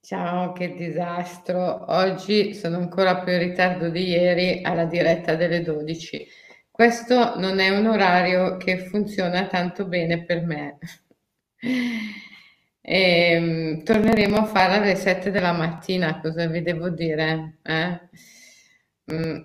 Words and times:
Ciao, 0.00 0.52
che 0.52 0.74
disastro. 0.74 1.84
Oggi 1.92 2.52
sono 2.52 2.78
ancora 2.78 3.22
più 3.22 3.32
in 3.32 3.38
ritardo 3.38 3.90
di 3.90 4.08
ieri 4.08 4.60
alla 4.62 4.86
diretta 4.86 5.36
delle 5.36 5.62
12. 5.62 6.26
Questo 6.70 7.38
non 7.38 7.60
è 7.60 7.68
un 7.68 7.86
orario 7.86 8.56
che 8.56 8.78
funziona 8.86 9.46
tanto 9.46 9.86
bene 9.86 10.24
per 10.24 10.42
me. 10.44 10.78
E, 12.86 13.80
torneremo 13.84 14.36
a 14.36 14.44
fare 14.44 14.74
alle 14.74 14.94
7 14.96 15.30
della 15.30 15.52
mattina, 15.52 16.20
cosa 16.20 16.46
vi 16.46 16.60
devo 16.60 16.90
dire? 16.90 17.58
Eh? 17.62 18.00
Mm. 19.12 19.42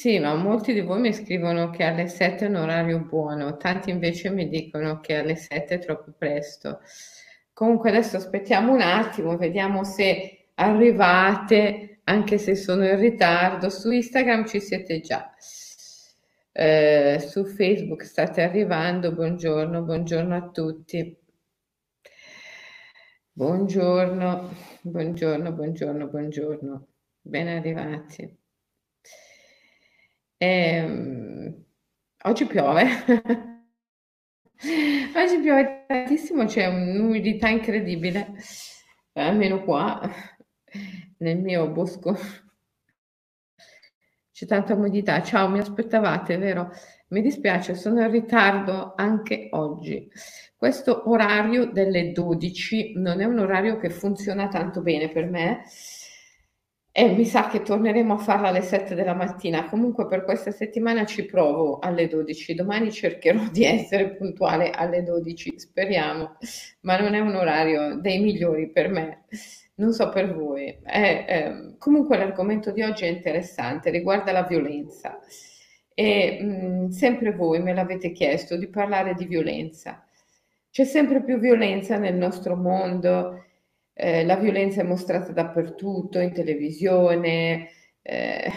Sì, 0.00 0.18
ma 0.18 0.34
molti 0.34 0.72
di 0.72 0.80
voi 0.80 0.98
mi 0.98 1.12
scrivono 1.12 1.68
che 1.68 1.84
alle 1.84 2.08
7 2.08 2.46
è 2.46 2.48
un 2.48 2.54
orario 2.54 3.00
buono, 3.00 3.58
tanti 3.58 3.90
invece 3.90 4.30
mi 4.30 4.48
dicono 4.48 4.98
che 5.00 5.16
alle 5.16 5.36
7 5.36 5.74
è 5.74 5.78
troppo 5.78 6.14
presto. 6.16 6.80
Comunque 7.52 7.90
adesso 7.90 8.16
aspettiamo 8.16 8.72
un 8.72 8.80
attimo, 8.80 9.36
vediamo 9.36 9.84
se 9.84 10.52
arrivate, 10.54 12.00
anche 12.04 12.38
se 12.38 12.54
sono 12.54 12.86
in 12.86 12.98
ritardo. 12.98 13.68
Su 13.68 13.90
Instagram 13.90 14.46
ci 14.46 14.58
siete 14.60 15.00
già. 15.00 15.30
Eh, 16.52 17.18
su 17.20 17.44
Facebook 17.44 18.02
state 18.02 18.40
arrivando. 18.40 19.12
Buongiorno, 19.12 19.82
buongiorno 19.82 20.34
a 20.34 20.48
tutti. 20.48 21.14
Buongiorno, 23.32 24.48
buongiorno, 24.80 25.52
buongiorno, 25.52 26.08
buongiorno. 26.08 26.86
Ben 27.20 27.48
arrivati. 27.48 28.39
Eh, 30.42 31.54
oggi 32.24 32.46
piove. 32.46 32.86
Oggi 35.14 35.38
piove 35.40 35.84
tantissimo, 35.86 36.44
c'è 36.44 36.66
un'umidità 36.66 37.48
incredibile, 37.48 38.34
almeno 39.14 39.62
qua 39.64 40.00
nel 41.18 41.38
mio 41.38 41.68
bosco 41.70 42.16
c'è 44.32 44.46
tanta 44.46 44.74
umidità. 44.74 45.22
Ciao, 45.22 45.48
mi 45.48 45.58
aspettavate, 45.58 46.38
vero? 46.38 46.70
Mi 47.08 47.20
dispiace, 47.20 47.74
sono 47.74 48.00
in 48.00 48.10
ritardo 48.10 48.94
anche 48.96 49.48
oggi. 49.52 50.10
Questo 50.56 51.10
orario 51.10 51.66
delle 51.66 52.12
12 52.12 52.94
non 52.96 53.20
è 53.20 53.24
un 53.24 53.38
orario 53.38 53.76
che 53.78 53.90
funziona 53.90 54.48
tanto 54.48 54.80
bene 54.80 55.10
per 55.10 55.26
me 55.26 55.64
e 57.00 57.14
mi 57.14 57.24
sa 57.24 57.48
che 57.48 57.62
torneremo 57.62 58.12
a 58.12 58.18
farla 58.18 58.48
alle 58.48 58.60
7 58.60 58.94
della 58.94 59.14
mattina. 59.14 59.64
Comunque 59.70 60.06
per 60.06 60.22
questa 60.22 60.50
settimana 60.50 61.06
ci 61.06 61.24
provo 61.24 61.78
alle 61.78 62.08
12. 62.08 62.54
Domani 62.54 62.92
cercherò 62.92 63.48
di 63.50 63.64
essere 63.64 64.16
puntuale 64.16 64.70
alle 64.70 65.02
12, 65.02 65.58
speriamo, 65.58 66.36
ma 66.82 67.00
non 67.00 67.14
è 67.14 67.18
un 67.20 67.34
orario 67.36 67.98
dei 67.98 68.20
migliori 68.20 68.68
per 68.68 68.90
me. 68.90 69.24
Non 69.76 69.94
so 69.94 70.10
per 70.10 70.34
voi. 70.34 70.78
È, 70.82 71.24
è, 71.26 71.74
comunque 71.78 72.18
l'argomento 72.18 72.70
di 72.70 72.82
oggi 72.82 73.04
è 73.04 73.08
interessante, 73.08 73.88
riguarda 73.88 74.30
la 74.30 74.42
violenza. 74.42 75.20
E 75.94 76.38
mh, 76.42 76.88
sempre 76.88 77.32
voi 77.32 77.62
me 77.62 77.72
l'avete 77.72 78.12
chiesto 78.12 78.58
di 78.58 78.68
parlare 78.68 79.14
di 79.14 79.24
violenza. 79.24 80.04
C'è 80.70 80.84
sempre 80.84 81.22
più 81.22 81.38
violenza 81.38 81.96
nel 81.96 82.16
nostro 82.16 82.56
mondo 82.56 83.46
eh, 84.00 84.24
la 84.24 84.36
violenza 84.36 84.80
è 84.80 84.84
mostrata 84.84 85.30
dappertutto, 85.30 86.20
in 86.20 86.32
televisione, 86.32 87.68
eh, 88.00 88.50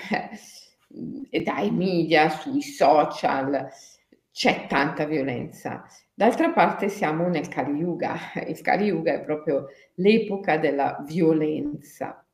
dai 1.43 1.69
media, 1.69 2.29
sui 2.29 2.61
social, 2.61 3.67
c'è 4.31 4.67
tanta 4.67 5.05
violenza. 5.05 5.85
D'altra 6.13 6.51
parte 6.51 6.87
siamo 6.87 7.27
nel 7.27 7.49
Kali 7.49 7.77
Yuga, 7.77 8.15
il 8.47 8.61
Kali 8.61 8.85
Yuga 8.85 9.15
è 9.15 9.21
proprio 9.21 9.67
l'epoca 9.95 10.57
della 10.57 11.03
violenza. 11.05 12.25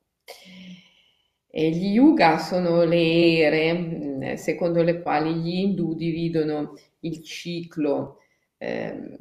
E 1.51 1.69
gli 1.71 1.93
yuga 1.93 2.37
sono 2.37 2.83
le 2.83 3.37
ere 3.39 3.73
mm, 3.73 4.33
secondo 4.35 4.83
le 4.83 5.01
quali 5.01 5.33
gli 5.33 5.55
indù 5.55 5.95
dividono 5.95 6.75
il 6.99 7.23
ciclo 7.23 8.19
eh, 8.59 9.17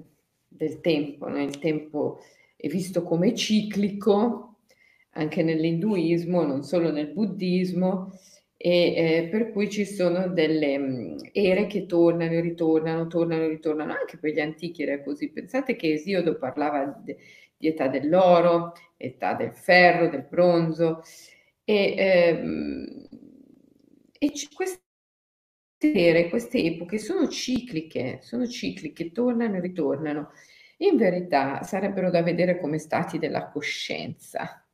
del 0.47 0.81
tempo, 0.83 1.29
no? 1.29 1.43
il 1.43 1.59
tempo 1.59 2.21
è 2.61 2.67
visto 2.69 3.03
come 3.05 3.35
ciclico 3.35 4.57
anche 5.13 5.43
nell'induismo, 5.43 6.43
non 6.45 6.63
solo 6.65 6.91
nel 6.91 7.09
buddismo, 7.13 8.13
e 8.57 8.95
eh, 9.25 9.29
per 9.31 9.53
cui 9.53 9.71
ci 9.71 9.85
sono 9.85 10.29
delle 10.29 10.77
mh, 10.79 10.85
mm, 10.85 11.17
ere 11.33 11.67
che 11.67 11.87
tornano 11.87 12.33
e 12.33 12.41
ritornano, 12.41 13.07
tornano 13.07 13.45
e 13.45 13.49
ritornano, 13.49 13.93
anche 13.93 14.19
per 14.19 14.33
gli 14.33 14.41
antichi 14.41 14.83
era 14.83 15.01
così. 15.03 15.31
Pensate 15.31 15.77
che 15.77 15.93
Esiodo 15.93 16.37
parlava 16.39 16.85
di, 17.05 17.15
di 17.57 17.69
età 17.69 17.87
dell'oro, 17.89 18.73
età 18.97 19.35
del 19.35 19.53
ferro, 19.55 20.09
del 20.09 20.27
bronzo, 20.29 21.03
e, 21.65 21.95
ehm, 21.97 23.09
e 24.19 24.31
c- 24.33 24.53
queste 24.55 24.83
ere, 25.81 26.29
queste 26.29 26.59
epoche 26.63 26.99
sono 26.99 27.29
cicliche, 27.29 28.19
sono 28.23 28.47
cicliche, 28.47 29.13
tornano 29.13 29.57
e 29.57 29.61
ritornano. 29.61 30.31
In 30.79 30.97
verità 30.97 31.63
sarebbero 31.63 32.11
da 32.11 32.23
vedere 32.23 32.61
come 32.61 32.79
stati 32.79 33.19
della 33.19 33.49
coscienza. 33.49 34.65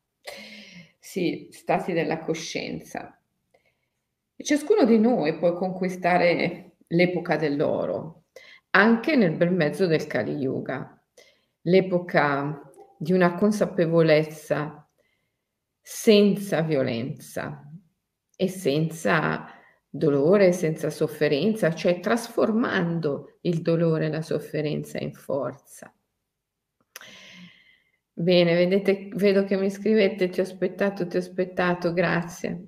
Sì, 0.98 1.48
stati 1.50 1.92
della 1.92 2.18
coscienza. 2.18 3.18
E 4.36 4.44
ciascuno 4.44 4.84
di 4.84 4.98
noi 4.98 5.38
può 5.38 5.54
conquistare 5.54 6.76
l'epoca 6.88 7.36
dell'oro, 7.36 8.24
anche 8.70 9.16
nel 9.16 9.32
bel 9.32 9.52
mezzo 9.52 9.86
del 9.86 10.06
Kali 10.06 10.34
Yuga, 10.34 11.02
l'epoca 11.62 12.60
di 12.98 13.12
una 13.12 13.34
consapevolezza 13.34 14.88
senza 15.80 16.62
violenza 16.62 17.70
e 18.36 18.48
senza 18.48 19.53
dolore, 19.96 20.52
senza 20.52 20.90
sofferenza, 20.90 21.72
cioè 21.72 22.00
trasformando 22.00 23.38
il 23.42 23.62
dolore 23.62 24.06
e 24.06 24.10
la 24.10 24.22
sofferenza 24.22 24.98
in 24.98 25.12
forza. 25.12 25.94
Bene, 28.12 28.54
vedete, 28.54 29.08
vedo 29.14 29.44
che 29.44 29.56
mi 29.56 29.70
scrivete, 29.70 30.28
ti 30.28 30.40
ho 30.40 30.42
aspettato, 30.42 31.06
ti 31.06 31.16
ho 31.16 31.20
aspettato, 31.20 31.92
grazie. 31.92 32.66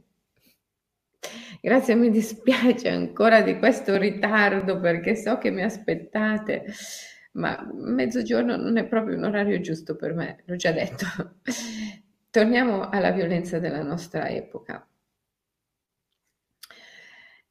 Grazie, 1.61 1.95
mi 1.97 2.11
dispiace 2.11 2.91
ancora 2.91 3.43
di 3.43 3.59
questo 3.59 3.97
ritardo 3.97 4.79
perché 4.79 5.17
so 5.17 5.39
che 5.39 5.51
mi 5.51 5.63
aspettate, 5.63 6.65
ma 7.33 7.69
mezzogiorno 7.75 8.57
non 8.57 8.77
è 8.77 8.87
proprio 8.87 9.17
un 9.17 9.25
orario 9.25 9.61
giusto 9.61 9.97
per 9.97 10.15
me, 10.15 10.43
l'ho 10.45 10.55
già 10.57 10.71
detto. 10.71 11.07
Torniamo 12.31 12.89
alla 12.89 13.11
violenza 13.11 13.59
della 13.59 13.83
nostra 13.83 14.29
epoca. 14.29 14.87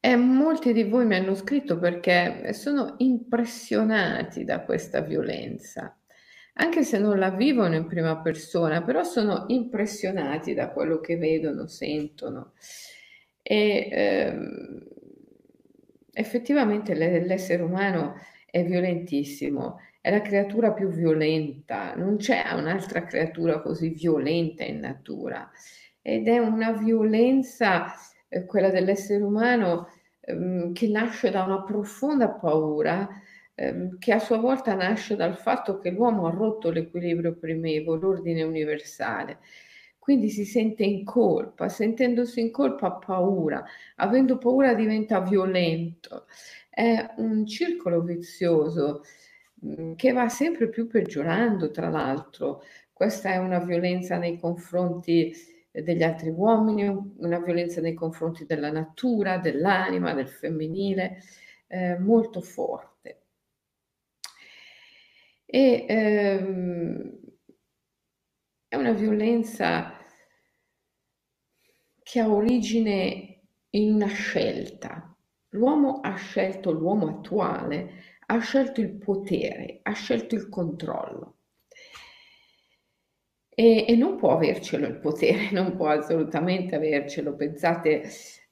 E 0.05 0.15
molti 0.17 0.71
di 0.71 0.83
voi 0.83 1.03
mi 1.03 1.15
hanno 1.15 1.33
scritto 1.33 1.79
perché 1.79 2.53
sono 2.53 2.93
impressionati 2.99 4.43
da 4.43 4.61
questa 4.61 5.01
violenza, 5.01 5.97
anche 6.53 6.83
se 6.83 6.99
non 6.99 7.17
la 7.17 7.31
vivono 7.31 7.73
in 7.73 7.87
prima 7.87 8.21
persona, 8.21 8.83
però 8.83 9.01
sono 9.01 9.45
impressionati 9.47 10.53
da 10.53 10.69
quello 10.69 10.99
che 10.99 11.17
vedono, 11.17 11.65
sentono. 11.65 12.53
E 13.41 13.89
ehm, 13.91 14.87
effettivamente 16.13 16.93
l'essere 16.93 17.63
umano 17.63 18.13
è 18.45 18.63
violentissimo, 18.63 19.79
è 19.99 20.11
la 20.11 20.21
creatura 20.21 20.71
più 20.71 20.89
violenta, 20.89 21.95
non 21.95 22.17
c'è 22.17 22.43
un'altra 22.53 23.05
creatura 23.05 23.59
così 23.59 23.89
violenta 23.89 24.63
in 24.65 24.81
natura 24.81 25.49
ed 25.99 26.27
è 26.27 26.37
una 26.37 26.73
violenza 26.73 27.91
eh, 28.27 28.45
quella 28.45 28.69
dell'essere 28.69 29.23
umano, 29.23 29.87
ehm, 30.25 30.73
che 30.73 30.87
nasce 30.87 31.29
da 31.31 31.43
una 31.43 31.61
profonda 31.63 32.29
paura, 32.29 33.07
ehm, 33.55 33.97
che 33.99 34.11
a 34.13 34.19
sua 34.19 34.37
volta 34.37 34.73
nasce 34.75 35.15
dal 35.15 35.37
fatto 35.37 35.79
che 35.79 35.91
l'uomo 35.91 36.27
ha 36.27 36.31
rotto 36.31 36.69
l'equilibrio 36.71 37.35
primevo, 37.35 37.95
l'ordine 37.95 38.43
universale. 38.43 39.39
Quindi 39.99 40.29
si 40.29 40.45
sente 40.45 40.83
in 40.83 41.03
colpa, 41.03 41.67
sentendosi 41.67 42.39
in 42.39 42.51
colpa 42.51 42.87
ha 42.87 42.97
paura, 42.97 43.63
avendo 43.95 44.37
paura 44.37 44.73
diventa 44.75 45.19
violento. 45.21 46.25
È 46.69 47.13
un 47.17 47.45
circolo 47.47 48.01
vizioso 48.01 49.01
mm, 49.65 49.93
che 49.95 50.11
va 50.11 50.29
sempre 50.29 50.69
più 50.69 50.87
peggiorando, 50.87 51.71
tra 51.71 51.89
l'altro. 51.89 52.61
Questa 52.93 53.31
è 53.31 53.37
una 53.37 53.59
violenza 53.59 54.17
nei 54.17 54.39
confronti 54.39 55.33
degli 55.83 56.03
altri 56.03 56.29
uomini, 56.29 56.87
una 57.17 57.39
violenza 57.39 57.81
nei 57.81 57.93
confronti 57.93 58.45
della 58.45 58.71
natura, 58.71 59.37
dell'anima, 59.37 60.13
del 60.13 60.27
femminile, 60.27 61.21
eh, 61.67 61.97
molto 61.99 62.41
forte. 62.41 63.21
E 65.45 65.85
ehm, 65.87 67.19
è 68.67 68.75
una 68.75 68.93
violenza 68.93 69.93
che 72.03 72.19
ha 72.19 72.29
origine 72.29 73.41
in 73.71 73.93
una 73.93 74.07
scelta. 74.07 75.15
L'uomo 75.49 75.99
ha 76.01 76.15
scelto, 76.15 76.71
l'uomo 76.71 77.07
attuale 77.07 78.03
ha 78.27 78.39
scelto 78.39 78.81
il 78.81 78.91
potere, 78.97 79.79
ha 79.83 79.93
scelto 79.93 80.35
il 80.35 80.49
controllo. 80.49 81.34
E, 83.55 83.85
e, 83.87 83.95
non 83.95 84.17
può 84.17 84.31
avercelo 84.31 84.85
il 84.85 84.97
potere, 84.97 85.49
non 85.53 85.75
può 85.75 85.87
assolutamente 85.87 86.75
avercelo. 86.75 87.35
Pensate 87.35 88.03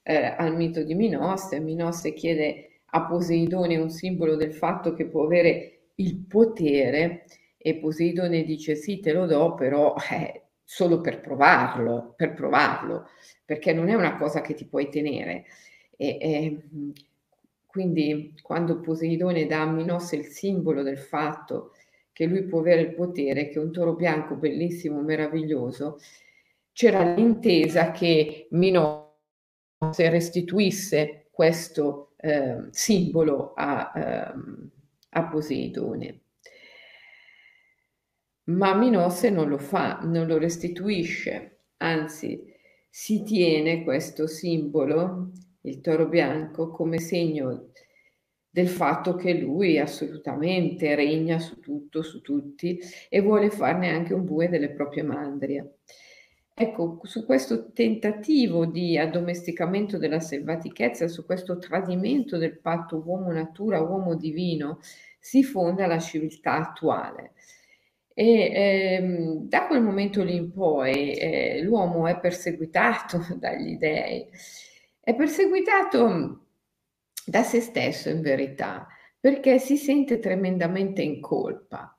eh, 0.02 0.34
al 0.38 0.56
mito 0.56 0.82
di 0.84 0.96
Minosse, 0.96 1.60
Minosse 1.60 2.14
chiede 2.14 2.70
a 2.86 3.06
Poseidone 3.06 3.78
un 3.78 3.90
simbolo 3.90 4.36
del 4.36 4.54
fatto 4.54 4.94
che 4.94 5.06
può 5.08 5.26
avere 5.26 5.90
il 5.96 6.16
potere 6.18 7.26
e 7.58 7.76
Poseidone 7.76 8.44
dice 8.44 8.76
sì, 8.76 9.00
te 9.00 9.14
lo 9.14 9.26
do, 9.26 9.54
però 9.56 9.96
eh, 10.12 10.44
solo 10.64 11.02
per 11.02 11.22
provarlo, 11.22 12.14
per 12.16 12.34
provarlo, 12.34 13.08
perché 13.46 13.74
non 13.74 13.90
è 13.90 13.94
una 13.94 14.18
cosa 14.18 14.42
che 14.42 14.54
ti 14.54 14.66
puoi 14.66 14.90
tenere. 14.90 15.46
E, 15.96 16.18
e, 16.20 16.62
quindi 17.66 18.36
quando 18.42 18.80
Poseidone 18.80 19.48
dà 19.48 19.62
a 19.62 19.72
Minosse 19.72 20.16
il 20.16 20.26
simbolo 20.26 20.84
del 20.84 20.98
fatto 20.98 21.72
che 22.14 22.26
lui 22.26 22.44
può 22.44 22.60
avere 22.60 22.82
il 22.82 22.94
potere, 22.94 23.50
che 23.50 23.60
un 23.60 23.72
toro 23.72 23.96
bianco 23.96 24.36
bellissimo, 24.36 25.02
meraviglioso, 25.02 26.00
c'era 26.72 27.14
l'intesa 27.14 27.92
che 27.92 28.48
Minosse 28.52 29.12
restituisse 30.10 31.28
questo 31.32 32.14
eh, 32.18 32.68
simbolo 32.70 33.54
a, 33.56 33.92
eh, 33.96 34.34
a 35.10 35.28
Poseidone. 35.28 36.22
Ma 38.46 38.76
Minosse 38.76 39.30
non 39.30 39.50
lo 39.50 39.58
fa, 39.58 40.00
non 40.04 40.28
lo 40.28 40.38
restituisce, 40.38 41.66
anzi 41.78 42.44
si 42.90 43.24
tiene 43.24 43.84
questo 43.84 44.28
simbolo, 44.28 45.32
il 45.62 45.82
toro 45.82 46.08
bianco, 46.08 46.70
come 46.70 47.00
segno 47.00 47.72
del 48.54 48.68
fatto 48.68 49.16
che 49.16 49.34
lui 49.34 49.80
assolutamente 49.80 50.94
regna 50.94 51.40
su 51.40 51.60
tutto, 51.60 52.04
su 52.04 52.22
tutti 52.22 52.80
e 53.10 53.20
vuole 53.20 53.50
farne 53.50 53.90
anche 53.90 54.14
un 54.14 54.26
bue 54.26 54.48
delle 54.48 54.70
proprie 54.70 55.02
mandrie. 55.02 55.78
Ecco, 56.54 57.00
su 57.02 57.26
questo 57.26 57.72
tentativo 57.72 58.68
di 58.68 58.96
addomesticamento 58.96 59.98
della 59.98 60.20
selvatichezza, 60.20 61.08
su 61.08 61.26
questo 61.26 61.58
tradimento 61.58 62.38
del 62.38 62.60
patto 62.60 63.02
uomo-natura, 63.04 63.82
uomo-divino, 63.82 64.78
si 65.20 65.44
fonda 65.44 65.88
la 65.88 65.98
civiltà 65.98 66.54
attuale. 66.58 67.34
E 68.14 68.52
ehm, 68.54 69.48
da 69.50 69.66
quel 69.66 69.82
momento 69.82 70.24
lì 70.24 70.36
in 70.36 70.52
poi 70.52 71.16
eh, 71.16 71.60
l'uomo 71.64 72.06
è 72.06 72.20
perseguitato 72.20 73.26
dagli 73.36 73.78
dei, 73.78 74.30
è 75.00 75.16
perseguitato 75.16 76.43
da 77.26 77.44
se 77.44 77.62
stesso 77.62 78.10
in 78.10 78.22
verità, 78.22 78.88
perché 79.20 79.60
si 79.60 79.78
sente 79.78 80.20
tremendamente 80.20 81.02
in 81.02 81.22
colpa. 81.22 81.96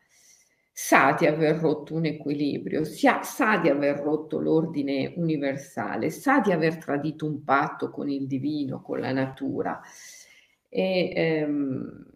Sa 0.77 1.13
di 1.13 1.27
aver 1.27 1.57
rotto 1.57 1.95
un 1.95 2.05
equilibrio, 2.05 2.85
sa, 2.85 3.23
sa 3.23 3.59
di 3.59 3.69
aver 3.69 4.01
rotto 4.01 4.41
l'ordine 4.41 5.13
universale, 5.17 6.11
sa 6.11 6.41
di 6.41 6.51
aver 6.51 6.79
tradito 6.79 7.27
un 7.27 7.45
patto 7.45 7.91
con 7.91 8.11
il 8.11 8.27
divino, 8.27 8.83
con 8.83 8.99
la 8.99 9.13
natura 9.13 9.81
e, 10.69 11.13
ehm, 11.15 12.07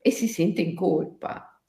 e 0.00 0.10
si 0.10 0.26
sente 0.26 0.62
in 0.62 0.74
colpa. 0.74 1.60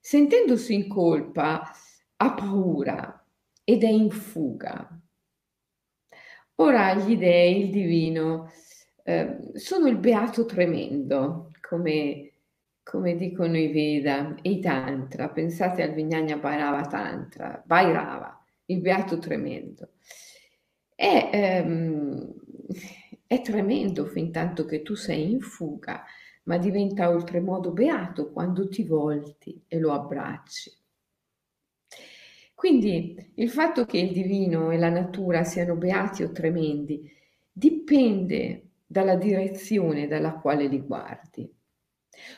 Sentendosi 0.00 0.72
in 0.72 0.88
colpa 0.88 1.70
ha 2.16 2.34
paura 2.34 3.26
ed 3.62 3.84
è 3.84 3.88
in 3.88 4.10
fuga. 4.10 4.88
Ora 6.56 6.94
gli 6.94 7.18
dei, 7.18 7.64
il 7.64 7.70
divino, 7.70 8.50
eh, 9.08 9.52
sono 9.54 9.86
il 9.86 9.98
beato 9.98 10.46
tremendo, 10.46 11.52
come, 11.60 12.32
come, 12.82 13.14
dicono 13.14 13.56
i 13.56 13.68
Veda 13.68 14.34
e 14.42 14.50
i 14.50 14.60
Tantra. 14.60 15.28
Pensate 15.28 15.82
al 15.82 15.92
Vignagna 15.92 16.36
Bhairava 16.36 16.82
Tantra, 16.86 17.62
Bhairava, 17.64 18.44
il 18.66 18.80
beato 18.80 19.20
tremendo. 19.20 19.90
È, 20.92 21.30
ehm, 21.32 22.34
è 23.28 23.40
tremendo 23.42 24.06
fin 24.06 24.32
tanto 24.32 24.64
che 24.64 24.82
tu 24.82 24.96
sei 24.96 25.30
in 25.30 25.40
fuga, 25.40 26.04
ma 26.44 26.58
diventa 26.58 27.08
oltremodo 27.08 27.70
beato 27.70 28.32
quando 28.32 28.68
ti 28.68 28.82
volti 28.82 29.62
e 29.68 29.78
lo 29.78 29.92
abbracci. 29.92 30.72
Quindi 32.54 33.32
il 33.34 33.50
fatto 33.50 33.84
che 33.84 33.98
il 33.98 34.12
divino 34.12 34.72
e 34.72 34.78
la 34.78 34.88
natura 34.88 35.44
siano 35.44 35.76
beati 35.76 36.24
o 36.24 36.32
tremendi 36.32 37.08
dipende 37.52 38.65
dalla 38.86 39.16
direzione 39.16 40.06
dalla 40.06 40.34
quale 40.34 40.66
li 40.68 40.80
guardi. 40.80 41.52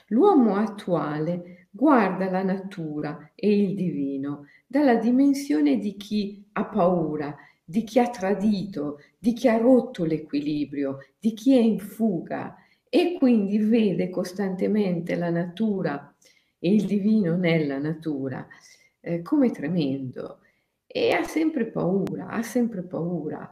L'uomo 0.08 0.56
attuale 0.56 1.68
guarda 1.70 2.30
la 2.30 2.42
natura 2.42 3.32
e 3.34 3.56
il 3.56 3.74
divino 3.74 4.46
dalla 4.66 4.96
dimensione 4.96 5.78
di 5.78 5.96
chi 5.96 6.44
ha 6.52 6.64
paura, 6.64 7.36
di 7.64 7.84
chi 7.84 7.98
ha 7.98 8.08
tradito, 8.08 9.00
di 9.18 9.32
chi 9.32 9.48
ha 9.48 9.58
rotto 9.58 10.04
l'equilibrio, 10.04 10.98
di 11.18 11.32
chi 11.34 11.54
è 11.56 11.60
in 11.60 11.78
fuga 11.78 12.56
e 12.88 13.16
quindi 13.18 13.58
vede 13.58 14.08
costantemente 14.08 15.14
la 15.14 15.30
natura 15.30 16.14
e 16.58 16.72
il 16.72 16.86
divino 16.86 17.36
nella 17.36 17.78
natura 17.78 18.46
eh, 19.00 19.22
come 19.22 19.50
tremendo 19.50 20.40
e 20.86 21.12
ha 21.12 21.22
sempre 21.22 21.66
paura, 21.66 22.28
ha 22.28 22.42
sempre 22.42 22.82
paura 22.82 23.48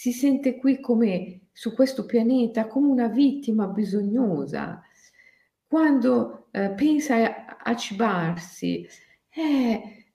si 0.00 0.12
sente 0.12 0.56
qui 0.56 0.80
come 0.80 1.48
su 1.52 1.74
questo 1.74 2.06
pianeta 2.06 2.66
come 2.68 2.86
una 2.86 3.08
vittima 3.08 3.66
bisognosa. 3.66 4.82
Quando 5.66 6.46
eh, 6.52 6.70
pensa 6.70 7.58
a, 7.58 7.76
cibarsi, 7.76 8.88
eh, 9.28 10.06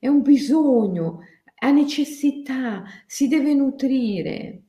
è 0.00 0.08
un 0.08 0.20
bisogno, 0.20 1.20
ha 1.60 1.70
necessità, 1.70 2.82
si 3.06 3.28
deve 3.28 3.54
nutrire. 3.54 4.62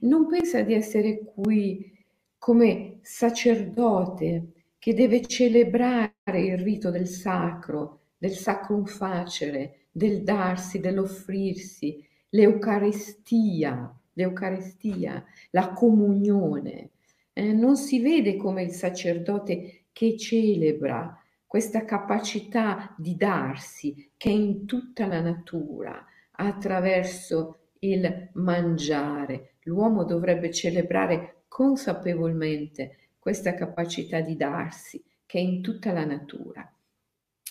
Non 0.00 0.26
pensa 0.26 0.60
di 0.60 0.74
essere 0.74 1.32
qui 1.34 1.98
come 2.36 2.98
sacerdote 3.00 4.66
che 4.78 4.92
deve 4.92 5.24
celebrare 5.24 6.12
il 6.26 6.58
rito 6.58 6.90
del 6.90 7.06
sacro, 7.06 8.00
del 8.18 8.32
sacrum 8.32 8.84
facere, 8.84 9.86
del 9.90 10.22
darsi, 10.24 10.78
dell'offrirsi, 10.78 12.10
l'Eucaristia, 12.34 13.94
l'Eucaristia, 14.14 15.24
la 15.50 15.70
comunione. 15.70 16.90
Eh, 17.32 17.52
non 17.52 17.76
si 17.76 18.00
vede 18.00 18.36
come 18.36 18.62
il 18.62 18.70
sacerdote 18.70 19.84
che 19.92 20.16
celebra 20.16 21.18
questa 21.46 21.84
capacità 21.84 22.94
di 22.96 23.16
darsi 23.16 24.10
che 24.16 24.30
è 24.30 24.32
in 24.32 24.64
tutta 24.64 25.06
la 25.06 25.20
natura 25.20 26.04
attraverso 26.32 27.58
il 27.80 28.30
mangiare. 28.34 29.56
L'uomo 29.64 30.04
dovrebbe 30.04 30.50
celebrare 30.50 31.44
consapevolmente 31.48 33.10
questa 33.18 33.54
capacità 33.54 34.20
di 34.20 34.36
darsi 34.36 35.02
che 35.26 35.38
è 35.38 35.42
in 35.42 35.60
tutta 35.60 35.92
la 35.92 36.04
natura. 36.04 36.70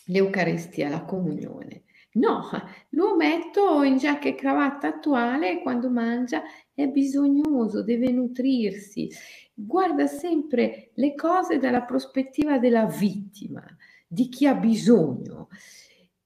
L'Eucaristia, 0.06 0.90
la 0.90 1.04
comunione. 1.04 1.84
No, 2.14 2.50
l'uometto 2.90 3.84
in 3.84 3.96
giacca 3.98 4.28
e 4.28 4.36
cravatta 4.36 4.88
attuale 4.88 5.62
quando 5.62 5.90
mangia 5.90 6.44
è 6.74 6.88
bisognoso, 6.88 7.84
deve 7.84 8.12
nutrirsi, 8.12 9.10
guarda 9.54 10.08
sempre 10.08 10.90
le 10.96 11.16
cose 11.16 11.58
dalla 11.58 11.84
prospettiva 11.84 12.58
della 12.60 12.86
vittima, 12.86 13.64
di 14.06 14.28
chi 14.28 14.46
ha 14.46 14.56
bisogno 14.56 15.48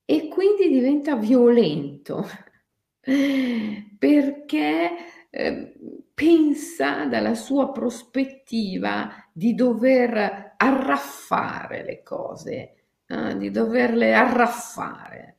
e 0.05 0.27
quindi 0.27 0.69
diventa 0.69 1.15
violento 1.15 2.25
perché 3.99 4.89
eh, 5.29 5.73
pensa 6.15 7.05
dalla 7.05 7.35
sua 7.35 7.71
prospettiva 7.71 9.11
di 9.31 9.53
dover 9.53 10.55
arraffare 10.57 11.83
le 11.83 12.01
cose, 12.01 12.75
eh, 13.05 13.37
di 13.37 13.51
doverle 13.51 14.15
arraffare. 14.15 15.37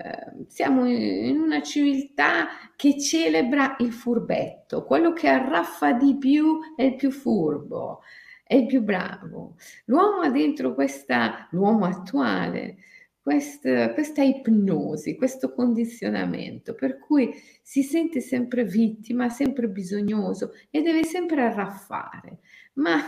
Ehm, 0.00 0.46
siamo 0.46 0.86
in 0.86 1.38
una 1.40 1.60
civiltà 1.60 2.46
che 2.76 2.98
celebra 3.00 3.76
il 3.80 3.92
furbetto, 3.92 4.84
quello 4.84 5.12
che 5.12 5.26
arraffa 5.28 5.92
di 5.92 6.16
più 6.16 6.58
è 6.76 6.84
il 6.84 6.94
più 6.94 7.10
furbo, 7.10 8.02
è 8.44 8.54
il 8.54 8.66
più 8.66 8.82
bravo. 8.82 9.56
L'uomo 9.86 10.20
ha 10.20 10.30
dentro 10.30 10.74
questa, 10.74 11.48
l'uomo 11.50 11.86
attuale, 11.86 12.76
questa, 13.20 13.92
questa 13.92 14.22
ipnosi, 14.22 15.16
questo 15.16 15.52
condizionamento, 15.52 16.74
per 16.74 16.98
cui 16.98 17.34
si 17.62 17.82
sente 17.82 18.20
sempre 18.20 18.64
vittima, 18.64 19.28
sempre 19.28 19.68
bisognoso 19.68 20.52
e 20.70 20.80
deve 20.80 21.02
sempre 21.04 21.42
arraffare. 21.42 22.38
Ma 22.74 23.00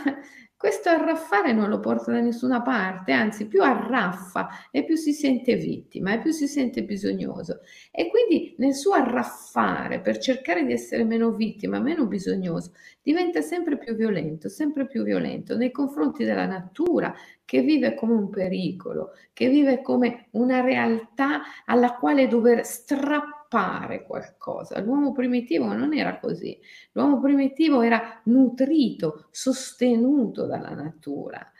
questo 0.61 0.89
arraffare 0.89 1.53
non 1.53 1.69
lo 1.69 1.79
porta 1.79 2.11
da 2.11 2.19
nessuna 2.19 2.61
parte, 2.61 3.13
anzi 3.13 3.47
più 3.47 3.63
arraffa 3.63 4.47
e 4.69 4.83
più 4.83 4.95
si 4.95 5.11
sente 5.11 5.55
vittima 5.55 6.13
e 6.13 6.19
più 6.19 6.29
si 6.29 6.45
sente 6.45 6.83
bisognoso. 6.83 7.61
E 7.89 8.07
quindi 8.11 8.53
nel 8.59 8.75
suo 8.75 8.93
arraffare 8.93 10.01
per 10.01 10.19
cercare 10.19 10.63
di 10.63 10.71
essere 10.71 11.03
meno 11.03 11.31
vittima, 11.31 11.79
meno 11.79 12.05
bisognoso, 12.05 12.73
diventa 13.01 13.41
sempre 13.41 13.79
più 13.79 13.95
violento, 13.95 14.49
sempre 14.49 14.85
più 14.85 15.01
violento 15.01 15.57
nei 15.57 15.71
confronti 15.71 16.23
della 16.23 16.45
natura 16.45 17.11
che 17.43 17.61
vive 17.61 17.95
come 17.95 18.13
un 18.13 18.29
pericolo, 18.29 19.13
che 19.33 19.49
vive 19.49 19.81
come 19.81 20.27
una 20.33 20.61
realtà 20.61 21.41
alla 21.65 21.95
quale 21.95 22.27
dover 22.27 22.63
strappare 22.63 23.39
appare 23.51 24.03
qualcosa. 24.03 24.79
L'uomo 24.79 25.11
primitivo 25.11 25.73
non 25.73 25.93
era 25.93 26.17
così. 26.19 26.57
L'uomo 26.93 27.19
primitivo 27.19 27.81
era 27.81 28.21
nutrito, 28.25 29.27
sostenuto 29.29 30.45
dalla 30.45 30.73
natura. 30.73 31.51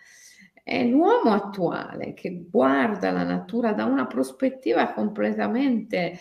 È 0.64 0.86
l'uomo 0.86 1.34
attuale 1.34 2.14
che 2.14 2.48
guarda 2.50 3.12
la 3.12 3.24
natura 3.24 3.74
da 3.74 3.84
una 3.84 4.08
prospettiva 4.08 4.94
completamente 4.94 6.18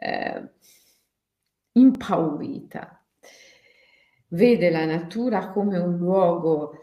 eh, 0.00 0.50
impaurita. 1.72 3.04
Vede 4.28 4.70
la 4.70 4.86
natura 4.86 5.50
come 5.50 5.76
un 5.76 5.96
luogo 5.98 6.78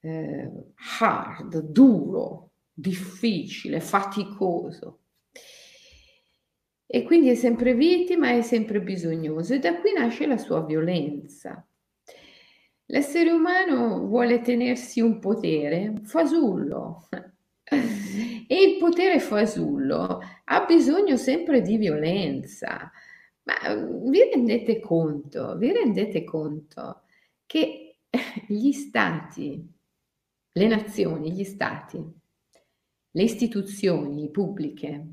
eh, 0.00 0.50
hard, 0.98 1.60
duro, 1.60 2.50
difficile, 2.72 3.80
faticoso 3.80 5.05
e 6.86 7.02
quindi 7.02 7.30
è 7.30 7.34
sempre 7.34 7.74
vittima, 7.74 8.30
è 8.30 8.42
sempre 8.42 8.80
bisognoso 8.80 9.54
e 9.54 9.58
da 9.58 9.78
qui 9.80 9.92
nasce 9.92 10.26
la 10.26 10.38
sua 10.38 10.64
violenza. 10.64 11.66
L'essere 12.86 13.30
umano 13.32 14.06
vuole 14.06 14.40
tenersi 14.40 15.00
un 15.00 15.18
potere 15.18 15.94
fasullo 16.04 17.08
e 17.68 18.62
il 18.62 18.76
potere 18.78 19.18
fasullo 19.18 20.20
ha 20.44 20.64
bisogno 20.64 21.16
sempre 21.16 21.62
di 21.62 21.76
violenza. 21.76 22.90
Ma 23.42 23.74
vi 23.74 24.30
rendete 24.32 24.78
conto, 24.78 25.56
vi 25.56 25.72
rendete 25.72 26.22
conto 26.22 27.02
che 27.44 27.98
gli 28.46 28.70
stati, 28.70 29.68
le 30.52 30.66
nazioni, 30.68 31.32
gli 31.32 31.44
stati, 31.44 31.98
le 33.10 33.22
istituzioni 33.22 34.30
pubbliche, 34.30 35.06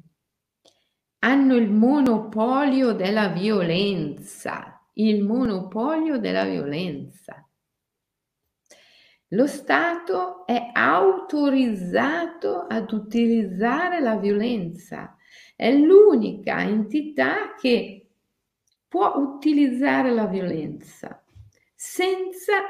hanno 1.24 1.56
il 1.56 1.70
monopolio 1.70 2.92
della 2.92 3.30
violenza, 3.30 4.86
il 4.96 5.24
monopolio 5.24 6.20
della 6.20 6.44
violenza. 6.44 7.48
Lo 9.30 9.48
Stato 9.48 10.46
è 10.46 10.72
autorizzato 10.74 12.68
ad 12.68 12.92
utilizzare 12.92 14.02
la 14.02 14.18
violenza, 14.18 15.16
è 15.56 15.74
l'unica 15.74 16.62
entità 16.62 17.56
che 17.56 18.10
può 18.86 19.16
utilizzare 19.16 20.12
la 20.12 20.28
violenza 20.28 21.24
senza 21.74 22.66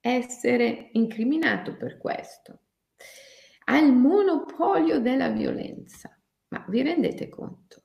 essere 0.00 0.88
incriminato 0.92 1.76
per 1.76 1.98
questo. 1.98 2.60
Ha 3.66 3.76
il 3.76 3.92
monopolio 3.92 5.00
della 5.00 5.28
violenza. 5.28 6.17
Ma 6.48 6.64
vi 6.68 6.82
rendete 6.82 7.28
conto? 7.28 7.82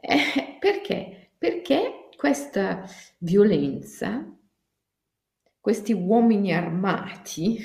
Eh, 0.00 0.56
perché? 0.58 1.32
Perché 1.38 2.08
questa 2.16 2.84
violenza, 3.18 4.24
questi 5.60 5.92
uomini 5.92 6.52
armati, 6.52 7.58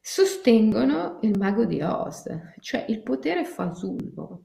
sostengono 0.00 1.18
il 1.22 1.38
mago 1.38 1.64
di 1.64 1.80
Oz, 1.82 2.28
cioè 2.60 2.84
il 2.88 3.02
potere 3.02 3.44
fasullo, 3.44 4.44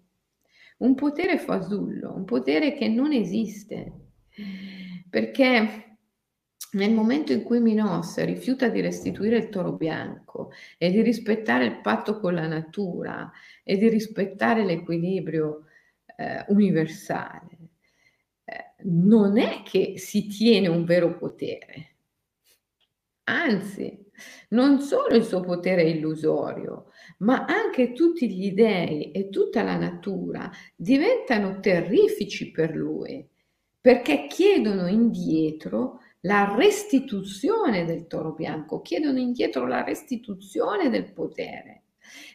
un 0.79 0.95
potere 0.95 1.39
fasullo, 1.39 2.13
un 2.13 2.25
potere 2.25 2.73
che 2.73 2.87
non 2.87 3.11
esiste, 3.11 3.93
perché 5.09 5.86
nel 6.71 6.91
momento 6.91 7.31
in 7.31 7.43
cui 7.43 7.59
Minos 7.59 8.21
rifiuta 8.23 8.67
di 8.67 8.81
restituire 8.81 9.37
il 9.37 9.49
toro 9.49 9.73
bianco 9.73 10.51
e 10.77 10.91
di 10.91 11.01
rispettare 11.01 11.65
il 11.65 11.81
patto 11.81 12.19
con 12.19 12.33
la 12.33 12.47
natura 12.47 13.31
e 13.63 13.77
di 13.77 13.87
rispettare 13.87 14.65
l'equilibrio 14.65 15.65
eh, 16.17 16.45
universale, 16.49 17.57
eh, 18.43 18.73
non 18.83 19.37
è 19.37 19.61
che 19.63 19.97
si 19.97 20.27
tiene 20.27 20.67
un 20.67 20.83
vero 20.83 21.15
potere. 21.17 21.95
Anzi, 23.25 24.05
non 24.49 24.79
solo 24.79 25.15
il 25.15 25.23
suo 25.23 25.41
potere 25.41 25.83
è 25.83 25.85
illusorio, 25.85 26.91
ma 27.19 27.45
anche 27.45 27.93
tutti 27.93 28.29
gli 28.29 28.53
dei 28.53 29.11
e 29.11 29.29
tutta 29.29 29.63
la 29.63 29.77
natura 29.77 30.49
diventano 30.75 31.59
terrifici 31.59 32.51
per 32.51 32.75
lui, 32.75 33.27
perché 33.79 34.27
chiedono 34.27 34.87
indietro 34.87 35.99
la 36.21 36.55
restituzione 36.55 37.85
del 37.85 38.07
toro 38.07 38.33
bianco, 38.33 38.81
chiedono 38.81 39.19
indietro 39.19 39.67
la 39.67 39.83
restituzione 39.83 40.89
del 40.89 41.11
potere. 41.13 41.83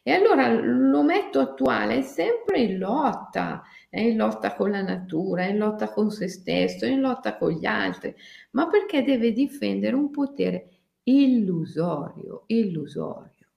E 0.03 0.13
allora 0.13 0.53
l'ometto 0.53 1.41
attuale 1.41 1.99
è 1.99 2.03
sempre 2.03 2.61
in 2.61 2.79
lotta, 2.79 3.63
è 3.89 4.01
in 4.01 4.17
lotta 4.17 4.55
con 4.55 4.71
la 4.71 4.83
natura, 4.83 5.45
è 5.45 5.51
in 5.51 5.59
lotta 5.59 5.91
con 5.91 6.11
se 6.11 6.29
stesso, 6.29 6.85
è 6.85 6.89
in 6.89 7.01
lotta 7.01 7.37
con 7.37 7.51
gli 7.53 7.67
altri, 7.67 8.15
ma 8.51 8.69
perché 8.69 9.03
deve 9.03 9.33
difendere 9.33 9.97
un 9.97 10.11
potere 10.11 10.69
illusorio, 11.05 12.45
illusorio. 12.47 13.49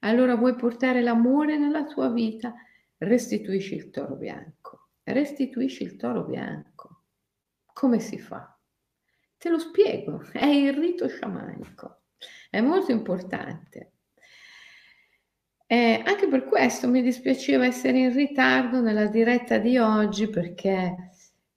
Allora 0.00 0.36
vuoi 0.36 0.54
portare 0.54 1.02
l'amore 1.02 1.58
nella 1.58 1.84
tua 1.84 2.10
vita? 2.10 2.54
Restituisci 2.98 3.74
il 3.74 3.90
toro 3.90 4.14
bianco, 4.14 4.90
restituisci 5.02 5.82
il 5.82 5.96
toro 5.96 6.24
bianco. 6.24 7.02
Come 7.72 7.98
si 7.98 8.18
fa? 8.18 8.55
Te 9.38 9.48
lo 9.50 9.58
spiego, 9.58 10.24
è 10.32 10.46
il 10.46 10.72
rito 10.74 11.08
sciamanico, 11.08 12.02
è 12.50 12.60
molto 12.60 12.92
importante. 12.92 13.92
Eh, 15.68 16.00
anche 16.04 16.28
per 16.28 16.44
questo 16.44 16.88
mi 16.88 17.02
dispiaceva 17.02 17.66
essere 17.66 17.98
in 17.98 18.14
ritardo 18.14 18.80
nella 18.80 19.08
diretta 19.08 19.58
di 19.58 19.76
oggi 19.78 20.28
perché 20.28 21.10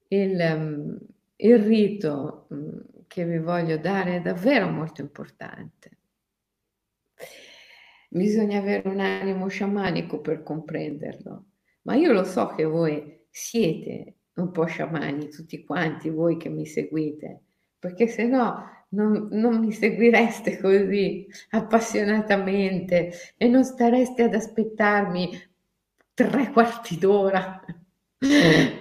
il, 0.08 0.36
um, 0.36 0.98
il 1.36 1.58
rito 1.60 2.46
um, 2.50 2.82
che 3.06 3.24
vi 3.24 3.38
voglio 3.38 3.78
dare 3.78 4.16
è 4.16 4.20
davvero 4.20 4.68
molto 4.68 5.00
importante. 5.00 5.98
Bisogna 8.08 8.58
avere 8.58 8.88
un 8.88 8.98
animo 8.98 9.46
sciamanico 9.46 10.20
per 10.20 10.42
comprenderlo, 10.42 11.44
ma 11.82 11.94
io 11.94 12.12
lo 12.12 12.24
so 12.24 12.48
che 12.48 12.64
voi 12.64 13.26
siete 13.30 14.16
un 14.34 14.50
po' 14.50 14.64
sciamani, 14.64 15.28
tutti 15.28 15.62
quanti 15.64 16.10
voi 16.10 16.36
che 16.36 16.48
mi 16.48 16.66
seguite 16.66 17.44
perché 17.80 18.06
se 18.06 18.26
no 18.26 18.68
non, 18.90 19.28
non, 19.32 19.58
mi 19.58 19.72
seguireste 19.72 20.60
così 20.60 21.26
appassionatamente 21.50 23.12
e 23.36 23.48
non 23.48 23.64
stareste 23.64 24.24
ad 24.24 24.34
aspettarmi 24.34 25.30
tre 26.12 26.50
quarti 26.50 26.98
d'ora 26.98 27.64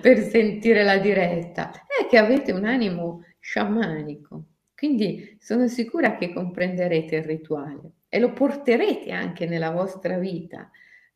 per 0.01 0.19
sentire 0.29 0.83
la 0.83 0.97
diretta. 0.97 1.71
È 1.71 2.07
che 2.09 2.17
avete 2.17 2.51
un 2.51 2.65
animo 2.65 3.23
sciamanico, 3.39 4.43
quindi 4.75 5.37
sono 5.39 5.67
sicura 5.67 6.17
che 6.17 6.33
comprenderete 6.33 7.15
il 7.15 7.23
rituale 7.23 7.91
e 8.09 8.19
lo 8.19 8.33
porterete 8.33 9.11
anche 9.11 9.45
nella 9.45 9.71
vostra 9.71 10.17
vita 10.17 10.69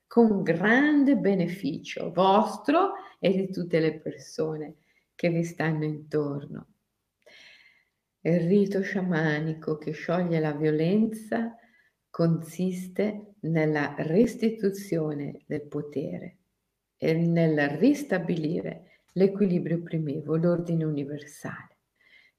con 0.07 0.43
grande 0.43 1.17
beneficio 1.17 2.11
vostro 2.11 2.93
e 3.19 3.31
di 3.31 3.51
tutte 3.51 3.79
le 3.79 3.99
persone 3.99 4.75
che 5.15 5.29
vi 5.29 5.43
stanno 5.43 5.83
intorno. 5.83 6.67
Il 8.25 8.39
rito 8.39 8.81
sciamanico 8.81 9.77
che 9.77 9.91
scioglie 9.91 10.39
la 10.39 10.53
violenza 10.53 11.57
consiste 12.09 13.33
nella 13.41 13.95
restituzione 13.97 15.41
del 15.45 15.63
potere 15.63 16.37
e 16.95 17.15
nel 17.15 17.71
ristabilire 17.71 19.01
l'equilibrio 19.11 19.81
primevo, 19.81 20.37
l'ordine 20.37 20.85
universale. 20.85 21.79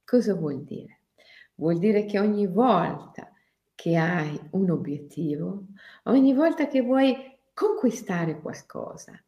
Cosa 0.02 0.34
vuol 0.34 0.64
dire? 0.64 1.00
Vuol 1.56 1.78
dire 1.78 2.06
che 2.06 2.18
ogni 2.18 2.46
volta 2.46 3.30
che 3.74 3.96
hai 3.96 4.40
un 4.52 4.70
obiettivo, 4.70 5.66
ogni 6.04 6.32
volta 6.32 6.66
che 6.66 6.80
vuoi 6.80 7.14
conquistare 7.52 8.40
qualcosa, 8.40 9.22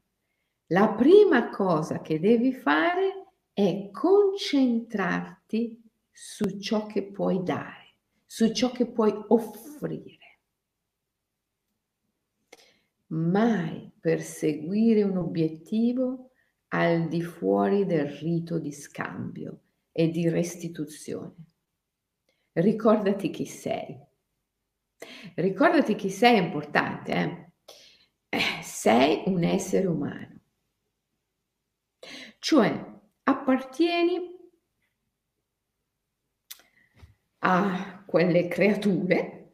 la 0.69 0.89
prima 0.95 1.51
cosa 1.51 2.01
che 2.01 2.19
devi 2.19 2.55
fare 2.55 3.27
è 3.53 3.91
concentrarti 3.93 5.85
su 6.19 6.59
ciò 6.59 6.87
che 6.87 7.03
puoi 7.11 7.43
dare, 7.43 7.97
su 8.25 8.51
ciò 8.55 8.71
che 8.71 8.87
puoi 8.87 9.13
offrire. 9.29 10.41
Mai 13.09 13.93
perseguire 14.01 15.03
un 15.03 15.19
obiettivo 15.19 16.31
al 16.69 17.07
di 17.09 17.21
fuori 17.21 17.85
del 17.85 18.07
rito 18.07 18.59
di 18.59 18.73
scambio 18.73 19.61
e 19.93 20.09
di 20.09 20.27
restituzione. 20.31 21.35
Ricordati 22.53 23.29
chi 23.29 23.45
sei. 23.45 23.95
Ricordati 25.35 25.97
chi 25.97 26.09
sei 26.09 26.39
è 26.39 26.43
importante, 26.43 27.13
eh? 27.13 27.45
Eh, 28.31 28.63
sei 28.63 29.23
un 29.27 29.45
essere 29.45 29.87
umano, 29.87 30.41
cioè 32.39 32.85
appartieni 33.23 34.36
a 37.49 38.03
quelle 38.05 38.49
creature 38.49 39.53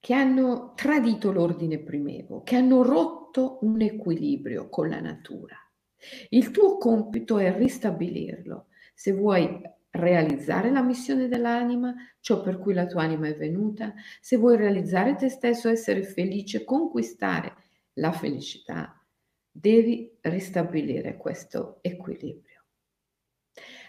che 0.00 0.14
hanno 0.14 0.72
tradito 0.74 1.30
l'ordine 1.30 1.78
primevo, 1.80 2.42
che 2.42 2.56
hanno 2.56 2.82
rotto 2.82 3.58
un 3.60 3.82
equilibrio 3.82 4.70
con 4.70 4.88
la 4.88 4.98
natura. 4.98 5.54
Il 6.30 6.50
tuo 6.50 6.78
compito 6.78 7.38
è 7.38 7.54
ristabilirlo. 7.54 8.68
Se 8.94 9.12
vuoi 9.12 9.60
realizzare 9.90 10.70
la 10.70 10.82
missione 10.82 11.28
dell'anima, 11.28 11.94
ciò 12.20 12.40
per 12.40 12.58
cui 12.58 12.72
la 12.72 12.86
tua 12.86 13.02
anima 13.02 13.28
è 13.28 13.36
venuta, 13.36 13.92
se 14.20 14.38
vuoi 14.38 14.56
realizzare 14.56 15.14
te 15.14 15.28
stesso, 15.28 15.68
essere 15.68 16.02
felice, 16.04 16.64
conquistare 16.64 17.54
la 17.94 18.12
felicità, 18.12 18.98
devi 19.50 20.16
ristabilire 20.22 21.18
questo 21.18 21.80
equilibrio. 21.82 22.47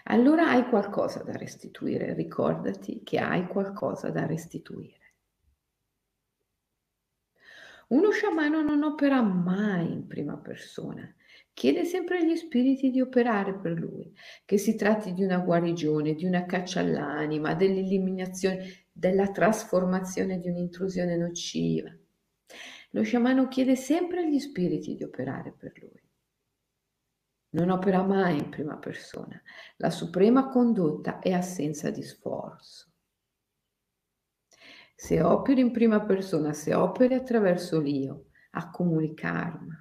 Allora 0.04 0.48
hai 0.50 0.68
qualcosa 0.68 1.22
da 1.22 1.36
restituire, 1.36 2.14
ricordati 2.14 3.02
che 3.04 3.18
hai 3.18 3.46
qualcosa 3.46 4.10
da 4.10 4.26
restituire. 4.26 4.98
Uno 7.88 8.10
sciamano 8.10 8.62
non 8.62 8.84
opera 8.84 9.20
mai 9.20 9.90
in 9.90 10.06
prima 10.06 10.36
persona, 10.36 11.12
chiede 11.52 11.84
sempre 11.84 12.18
agli 12.18 12.36
spiriti 12.36 12.90
di 12.90 13.00
operare 13.00 13.58
per 13.58 13.72
lui, 13.72 14.14
che 14.44 14.58
si 14.58 14.76
tratti 14.76 15.12
di 15.12 15.24
una 15.24 15.38
guarigione, 15.38 16.14
di 16.14 16.24
una 16.24 16.46
caccia 16.46 16.80
all'anima, 16.80 17.54
dell'eliminazione, 17.54 18.86
della 18.92 19.30
trasformazione 19.30 20.38
di 20.38 20.48
un'intrusione 20.48 21.16
nociva. 21.16 21.90
Lo 22.90 23.02
sciamano 23.02 23.48
chiede 23.48 23.74
sempre 23.74 24.20
agli 24.20 24.38
spiriti 24.38 24.94
di 24.94 25.02
operare 25.02 25.52
per 25.52 25.72
lui. 25.80 26.09
Non 27.50 27.70
opera 27.70 28.02
mai 28.02 28.38
in 28.38 28.48
prima 28.48 28.76
persona. 28.76 29.40
La 29.76 29.90
suprema 29.90 30.48
condotta 30.48 31.18
è 31.18 31.32
assenza 31.32 31.90
di 31.90 32.02
sforzo. 32.02 32.92
Se 34.94 35.20
operi 35.20 35.60
in 35.60 35.72
prima 35.72 36.00
persona, 36.02 36.52
se 36.52 36.74
operi 36.74 37.14
attraverso 37.14 37.80
l'io, 37.80 38.26
accumuli 38.50 39.14
karma. 39.14 39.74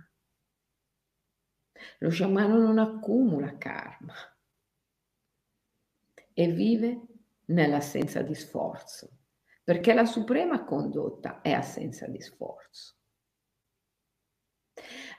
Lo 1.99 2.09
sciamano 2.09 2.57
non 2.57 2.79
accumula 2.79 3.57
karma 3.57 4.13
e 6.33 6.51
vive 6.51 7.01
nell'assenza 7.45 8.21
di 8.21 8.33
sforzo, 8.33 9.09
perché 9.63 9.93
la 9.93 10.05
suprema 10.05 10.63
condotta 10.63 11.41
è 11.41 11.51
assenza 11.51 12.07
di 12.07 12.21
sforzo. 12.21 12.95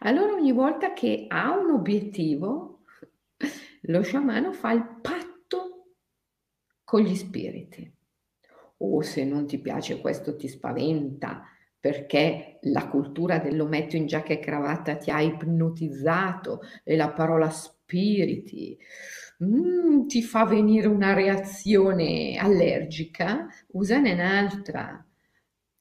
Allora 0.02 0.32
ogni 0.32 0.52
volta 0.52 0.92
che 0.92 1.26
ha 1.28 1.56
un 1.56 1.70
obiettivo, 1.70 2.84
lo 3.82 4.02
sciamano 4.02 4.52
fa 4.52 4.72
il 4.72 4.98
patto 5.00 5.94
con 6.84 7.02
gli 7.02 7.14
spiriti. 7.14 7.92
O 8.78 9.02
se 9.02 9.24
non 9.24 9.46
ti 9.46 9.58
piace 9.58 10.00
questo 10.00 10.36
ti 10.36 10.48
spaventa, 10.48 11.44
perché 11.78 12.58
la 12.62 12.88
cultura 12.88 13.38
dell'ometto 13.38 13.96
in 13.96 14.06
giacca 14.06 14.32
e 14.32 14.38
cravatta 14.38 14.96
ti 14.96 15.10
ha 15.10 15.20
ipnotizzato 15.20 16.60
e 16.82 16.96
la 16.96 17.10
parola 17.10 17.50
spiriti 17.50 18.78
mm, 19.44 20.06
ti 20.06 20.22
fa 20.22 20.44
venire 20.44 20.86
una 20.86 21.12
reazione 21.12 22.36
allergica, 22.38 23.48
usane 23.72 24.12
un'altra 24.12 25.04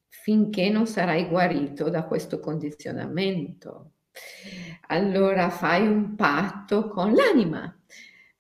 finché 0.09 0.69
non 0.69 0.88
sarai 0.88 1.27
guarito 1.27 1.89
da 1.89 2.03
questo 2.03 2.39
condizionamento. 2.39 3.93
Allora 4.88 5.49
fai 5.49 5.88
un 5.88 6.15
patto 6.15 6.88
con 6.89 7.13
l'anima. 7.13 7.73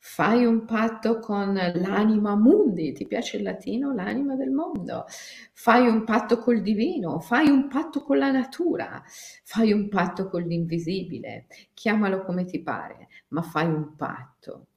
Fai 0.01 0.43
un 0.45 0.65
patto 0.65 1.19
con 1.19 1.53
l'anima 1.53 2.35
mundi, 2.35 2.93
ti 2.93 3.05
piace 3.05 3.37
il 3.37 3.43
latino, 3.43 3.93
l'anima 3.93 4.35
del 4.35 4.49
mondo, 4.49 5.05
fai 5.53 5.87
un 5.87 6.03
patto 6.03 6.39
col 6.39 6.61
divino, 6.61 7.19
fai 7.19 7.47
un 7.49 7.67
patto 7.67 8.01
con 8.01 8.17
la 8.17 8.31
natura, 8.31 9.03
fai 9.43 9.71
un 9.71 9.87
patto 9.89 10.27
con 10.29 10.41
l'invisibile, 10.41 11.47
chiamalo 11.73 12.23
come 12.23 12.45
ti 12.45 12.61
pare, 12.61 13.07
ma 13.29 13.41
fai 13.41 13.67
un 13.67 13.95
patto, 13.95 14.67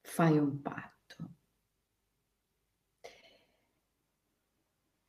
fai 0.00 0.38
un 0.38 0.62
patto. 0.62 1.28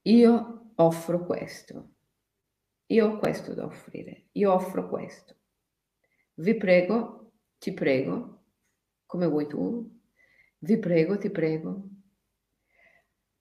Io 0.07 0.71
offro 0.77 1.23
questo, 1.23 1.96
io 2.87 3.07
ho 3.07 3.17
questo 3.17 3.53
da 3.53 3.65
offrire, 3.65 4.27
io 4.33 4.53
offro 4.53 4.87
questo. 4.87 5.35
Vi 6.35 6.55
prego, 6.55 7.31
ti 7.57 7.73
prego, 7.73 8.43
come 9.05 9.27
vuoi 9.27 9.47
tu. 9.47 9.89
Vi 10.59 10.77
prego, 10.77 11.17
ti 11.17 11.29
prego. 11.29 11.83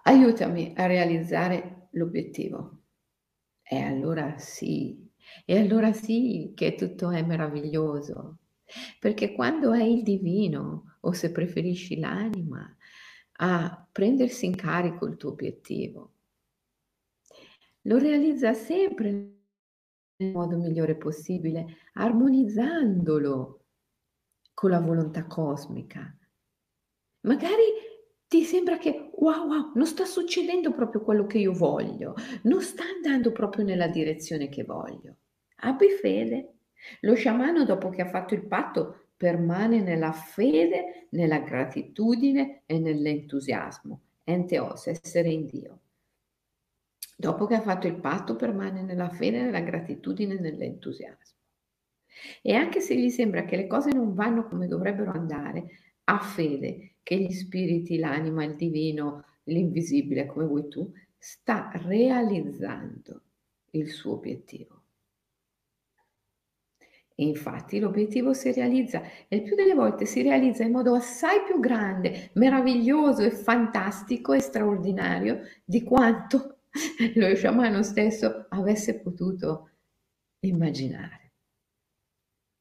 Aiutami 0.05 0.73
a 0.77 0.87
realizzare 0.87 1.89
l'obiettivo. 1.93 2.83
E 3.63 3.77
allora 3.79 4.39
sì, 4.39 5.11
e 5.45 5.59
allora 5.59 5.93
sì 5.93 6.53
che 6.55 6.75
tutto 6.75 7.11
è 7.11 7.23
meraviglioso. 7.23 8.39
Perché 8.99 9.33
quando 9.33 9.73
è 9.73 9.83
il 9.83 10.03
divino, 10.03 10.97
o 11.01 11.13
se 11.13 11.31
preferisci 11.31 11.99
l'anima, 11.99 12.77
a 13.39 13.89
prendersi 13.93 14.47
in 14.47 14.57
carico 14.57 15.07
il 15.07 15.17
tuo 15.17 15.31
obiettivo, 15.31 16.15
lo 17.83 17.99
realizza 17.99 18.53
sempre 18.55 19.36
nel 20.19 20.33
modo 20.33 20.57
migliore 20.57 20.97
possibile, 20.97 21.79
armonizzandolo 21.95 23.61
con 24.55 24.71
la 24.71 24.81
volontà 24.81 25.27
cosmica. 25.27 26.17
Magari 27.21 27.65
ti 28.29 28.43
sembra 28.43 28.79
che 28.79 29.11
wow, 29.15 29.47
wow, 29.47 29.73
non 29.75 29.87
sta 29.87 30.05
succedendo 30.05 30.73
proprio 30.73 31.03
quello 31.03 31.27
che 31.27 31.39
io 31.39 31.53
voglio, 31.53 32.15
non 32.43 32.63
sta 32.63 32.85
andando 32.85 33.33
proprio 33.33 33.65
nella 33.65 33.89
direzione 33.89 34.49
che 34.49 34.65
voglio. 34.65 35.17
Abbi 35.61 35.89
fede. 35.91 36.53
Lo 37.01 37.15
sciamano, 37.15 37.65
dopo 37.65 37.89
che 37.89 38.03
ha 38.03 38.09
fatto 38.09 38.35
il 38.35 38.47
patto, 38.47 39.09
permane 39.17 39.81
nella 39.81 40.13
fede, 40.13 41.09
nella 41.11 41.41
gratitudine 41.41 42.63
e 42.67 42.79
nell'entusiasmo. 42.79 44.01
Enteos, 44.25 44.87
essere 44.87 45.31
in 45.31 45.47
Dio. 45.47 45.81
Dopo 47.19 47.47
che 47.47 47.55
ha 47.55 47.63
fatto 47.63 47.87
il 47.87 47.99
patto, 47.99 48.37
permane 48.37 48.83
nella 48.83 49.09
fede, 49.09 49.41
nella 49.41 49.61
gratitudine 49.61 50.35
e 50.35 50.41
nell'entusiasmo. 50.41 51.39
E 52.43 52.55
anche 52.55 52.81
se 52.81 52.95
gli 52.95 53.09
sembra 53.09 53.45
che 53.45 53.57
le 53.57 53.67
cose 53.67 53.91
non 53.91 54.13
vanno 54.15 54.47
come 54.47 54.67
dovrebbero 54.67 55.13
andare, 55.13 55.65
ha 56.05 56.19
fede 56.19 56.97
che 57.03 57.17
gli 57.17 57.33
spiriti, 57.33 57.99
l'anima, 57.99 58.45
il 58.45 58.55
divino, 58.55 59.25
l'invisibile, 59.45 60.27
come 60.27 60.45
vuoi 60.45 60.69
tu, 60.69 60.93
sta 61.17 61.71
realizzando 61.73 63.23
il 63.71 63.89
suo 63.89 64.13
obiettivo. 64.13 64.83
E 67.19 67.25
infatti 67.25 67.79
l'obiettivo 67.79 68.35
si 68.35 68.53
realizza 68.53 69.01
e 69.27 69.37
il 69.37 69.43
più 69.43 69.55
delle 69.55 69.73
volte 69.73 70.05
si 70.05 70.21
realizza 70.21 70.65
in 70.65 70.73
modo 70.73 70.95
assai 70.95 71.43
più 71.47 71.59
grande, 71.61 72.31
meraviglioso 72.35 73.23
e 73.23 73.31
fantastico 73.31 74.35
e 74.35 74.41
straordinario 74.41 75.41
di 75.65 75.83
quanto 75.83 76.56
lo 77.15 77.35
sciamano 77.35 77.83
stesso 77.83 78.47
avesse 78.49 79.01
potuto 79.01 79.71
immaginare. 80.41 81.33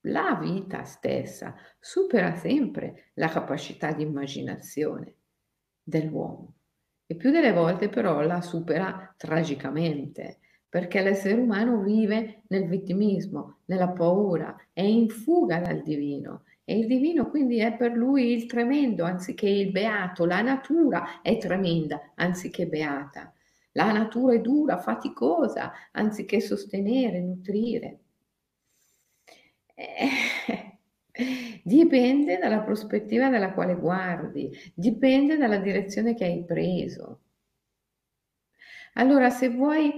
La 0.07 0.37
vita 0.39 0.83
stessa 0.83 1.55
supera 1.79 2.35
sempre 2.35 3.11
la 3.15 3.27
capacità 3.27 3.91
di 3.91 4.03
immaginazione 4.03 5.15
dell'uomo 5.81 6.53
e 7.07 7.15
più 7.15 7.31
delle 7.31 7.51
volte 7.51 7.89
però 7.89 8.21
la 8.21 8.41
supera 8.41 9.13
tragicamente 9.17 10.39
perché 10.67 11.01
l'essere 11.01 11.39
umano 11.39 11.81
vive 11.81 12.41
nel 12.47 12.67
vittimismo, 12.67 13.59
nella 13.65 13.89
paura, 13.89 14.55
è 14.73 14.81
in 14.81 15.09
fuga 15.09 15.59
dal 15.59 15.81
divino 15.81 16.43
e 16.65 16.77
il 16.77 16.87
divino 16.87 17.29
quindi 17.29 17.59
è 17.59 17.75
per 17.77 17.93
lui 17.93 18.33
il 18.33 18.45
tremendo 18.45 19.05
anziché 19.05 19.47
il 19.47 19.71
beato, 19.71 20.25
la 20.25 20.41
natura 20.41 21.21
è 21.21 21.37
tremenda 21.37 22.11
anziché 22.15 22.67
beata, 22.67 23.31
la 23.75 23.91
natura 23.91 24.35
è 24.35 24.39
dura, 24.39 24.77
faticosa 24.77 25.71
anziché 25.91 26.39
sostenere, 26.39 27.19
nutrire. 27.19 27.99
Eh, 29.73 30.79
dipende 31.63 32.37
dalla 32.37 32.61
prospettiva 32.61 33.29
dalla 33.29 33.53
quale 33.53 33.75
guardi, 33.75 34.49
dipende 34.73 35.35
dalla 35.35 35.57
direzione 35.57 36.15
che 36.15 36.23
hai 36.23 36.45
preso. 36.45 37.21
Allora, 38.93 39.29
se 39.29 39.49
vuoi 39.49 39.91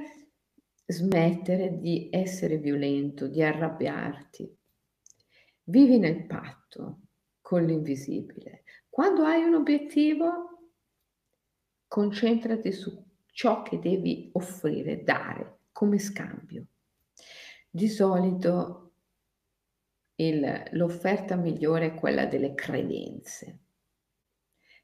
smettere 0.88 1.78
di 1.78 2.10
essere 2.12 2.58
violento, 2.58 3.28
di 3.28 3.44
arrabbiarti, 3.44 4.58
vivi 5.66 6.00
nel 6.00 6.26
patto 6.26 7.02
con 7.42 7.64
l'invisibile. 7.64 8.64
Quando 8.90 9.24
hai 9.24 9.44
un 9.44 9.54
obiettivo, 9.54 10.72
concentrati 11.88 12.72
su 12.72 13.07
ciò 13.38 13.62
che 13.62 13.78
devi 13.78 14.32
offrire, 14.34 15.04
dare 15.04 15.60
come 15.72 16.00
scambio. 16.00 16.66
Di 17.70 17.88
solito 17.88 18.94
il, 20.16 20.64
l'offerta 20.72 21.36
migliore 21.36 21.86
è 21.86 21.94
quella 21.94 22.26
delle 22.26 22.56
credenze. 22.56 23.60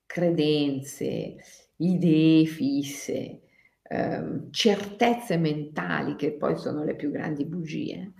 Credenze, 0.06 1.38
idee 1.78 2.46
fisse, 2.46 3.42
ehm, 3.82 4.52
certezze 4.52 5.38
mentali 5.38 6.16
che 6.16 6.34
poi 6.34 6.56
sono 6.56 6.84
le 6.84 6.96
più 6.96 7.10
grandi 7.10 7.46
bugie. 7.46 8.14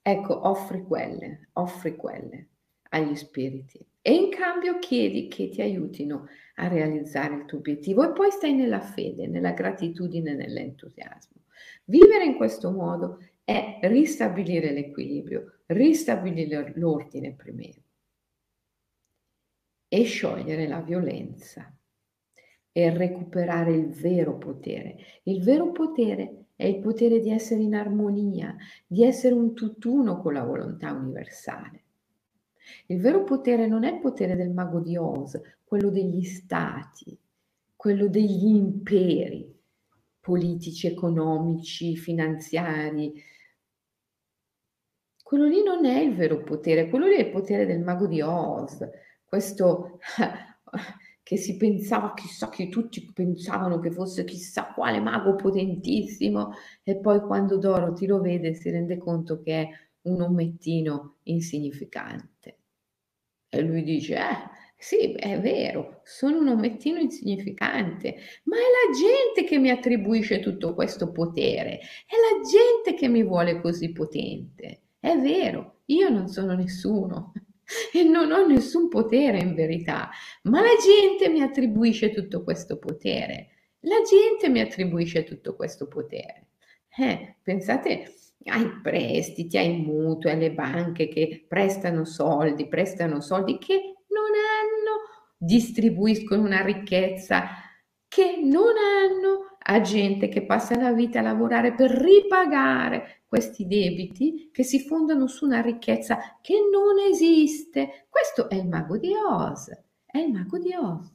Ecco, 0.00 0.48
offri 0.48 0.82
quelle, 0.82 1.50
offri 1.52 1.94
quelle 1.94 2.48
agli 2.88 3.14
spiriti 3.16 3.86
e 4.00 4.14
in 4.14 4.30
cambio 4.30 4.78
chiedi 4.78 5.28
che 5.28 5.50
ti 5.50 5.60
aiutino 5.60 6.28
a 6.54 6.68
realizzare 6.68 7.34
il 7.34 7.44
tuo 7.44 7.58
obiettivo 7.58 8.04
e 8.04 8.12
poi 8.12 8.30
stai 8.30 8.54
nella 8.54 8.80
fede, 8.80 9.26
nella 9.26 9.52
gratitudine, 9.52 10.34
nell'entusiasmo. 10.34 11.42
Vivere 11.84 12.24
in 12.24 12.36
questo 12.36 12.70
modo 12.70 13.18
è 13.44 13.78
ristabilire 13.82 14.72
l'equilibrio, 14.72 15.60
ristabilire 15.66 16.72
l'ordine 16.76 17.34
primario 17.34 17.82
e 19.88 20.02
sciogliere 20.04 20.66
la 20.66 20.80
violenza 20.80 21.72
e 22.72 22.90
recuperare 22.90 23.72
il 23.72 23.88
vero 23.90 24.36
potere. 24.36 24.96
Il 25.24 25.42
vero 25.42 25.70
potere 25.70 26.46
è 26.56 26.64
il 26.64 26.80
potere 26.80 27.20
di 27.20 27.30
essere 27.30 27.62
in 27.62 27.74
armonia, 27.74 28.56
di 28.86 29.04
essere 29.04 29.34
un 29.34 29.54
tutt'uno 29.54 30.20
con 30.20 30.32
la 30.32 30.42
volontà 30.42 30.92
universale. 30.92 31.82
Il 32.86 33.00
vero 33.00 33.22
potere 33.24 33.66
non 33.66 33.84
è 33.84 33.92
il 33.92 34.00
potere 34.00 34.34
del 34.34 34.50
mago 34.50 34.80
di 34.80 34.96
Oz, 34.96 35.40
quello 35.74 35.90
degli 35.90 36.22
stati, 36.22 37.18
quello 37.74 38.06
degli 38.06 38.46
imperi 38.46 39.52
politici, 40.20 40.86
economici, 40.86 41.96
finanziari, 41.96 43.12
quello 45.20 45.46
lì 45.46 45.64
non 45.64 45.84
è 45.84 45.98
il 45.98 46.14
vero 46.14 46.44
potere, 46.44 46.88
quello 46.88 47.08
lì 47.08 47.16
è 47.16 47.24
il 47.24 47.30
potere 47.30 47.66
del 47.66 47.80
mago 47.80 48.06
di 48.06 48.20
Oz, 48.20 48.88
questo 49.24 49.98
che 51.24 51.36
si 51.36 51.56
pensava, 51.56 52.14
chissà 52.14 52.48
che 52.50 52.68
tutti 52.68 53.10
pensavano 53.12 53.80
che 53.80 53.90
fosse 53.90 54.22
chissà 54.22 54.72
quale 54.72 55.00
mago 55.00 55.34
potentissimo 55.34 56.52
e 56.84 56.98
poi 56.98 57.20
quando 57.20 57.58
Dorothy 57.58 58.06
lo 58.06 58.20
vede 58.20 58.54
si 58.54 58.70
rende 58.70 58.96
conto 58.96 59.40
che 59.40 59.60
è 59.60 59.68
un 60.02 60.20
omettino 60.20 61.16
insignificante. 61.24 62.58
E 63.48 63.60
lui 63.60 63.82
dice, 63.82 64.14
eh, 64.16 64.62
sì, 64.84 65.14
è 65.14 65.40
vero, 65.40 66.02
sono 66.04 66.40
un 66.40 66.48
omettino 66.48 66.98
insignificante, 66.98 68.16
ma 68.44 68.56
è 68.56 68.60
la 68.60 68.94
gente 68.94 69.48
che 69.48 69.56
mi 69.56 69.70
attribuisce 69.70 70.40
tutto 70.40 70.74
questo 70.74 71.10
potere, 71.10 71.78
è 72.06 72.12
la 72.12 72.46
gente 72.46 72.92
che 72.92 73.08
mi 73.08 73.24
vuole 73.24 73.62
così 73.62 73.92
potente. 73.92 74.82
È 75.00 75.16
vero, 75.16 75.80
io 75.86 76.10
non 76.10 76.28
sono 76.28 76.52
nessuno 76.52 77.32
e 77.94 78.02
non 78.02 78.30
ho 78.30 78.46
nessun 78.46 78.88
potere 78.90 79.38
in 79.38 79.54
verità, 79.54 80.10
ma 80.42 80.60
la 80.60 80.76
gente 80.84 81.30
mi 81.30 81.40
attribuisce 81.40 82.10
tutto 82.10 82.44
questo 82.44 82.78
potere. 82.78 83.52
La 83.80 84.02
gente 84.06 84.50
mi 84.50 84.60
attribuisce 84.60 85.24
tutto 85.24 85.56
questo 85.56 85.88
potere. 85.88 86.48
Eh, 86.94 87.36
pensate 87.42 88.12
ai 88.44 88.80
prestiti, 88.82 89.56
ai 89.56 89.78
mutui, 89.78 90.30
alle 90.30 90.52
banche 90.52 91.08
che 91.08 91.46
prestano 91.48 92.04
soldi, 92.04 92.68
prestano 92.68 93.22
soldi 93.22 93.56
che 93.56 93.94
non 94.14 94.30
hanno, 94.38 94.53
distribuiscono 95.44 96.42
una 96.42 96.62
ricchezza 96.62 97.46
che 98.08 98.38
non 98.42 98.74
hanno 98.76 99.56
a 99.66 99.80
gente 99.80 100.28
che 100.28 100.44
passa 100.44 100.76
la 100.76 100.92
vita 100.92 101.20
a 101.20 101.22
lavorare 101.22 101.74
per 101.74 101.90
ripagare 101.90 103.22
questi 103.26 103.66
debiti 103.66 104.50
che 104.52 104.62
si 104.62 104.80
fondano 104.80 105.26
su 105.26 105.46
una 105.46 105.60
ricchezza 105.60 106.38
che 106.40 106.54
non 106.70 106.98
esiste. 107.10 108.06
Questo 108.08 108.48
è 108.48 108.56
il 108.56 108.68
mago 108.68 108.98
di 108.98 109.12
Oz, 109.14 109.70
è 110.04 110.18
il 110.18 110.32
mago 110.32 110.58
di 110.58 110.74
Oz. 110.74 111.12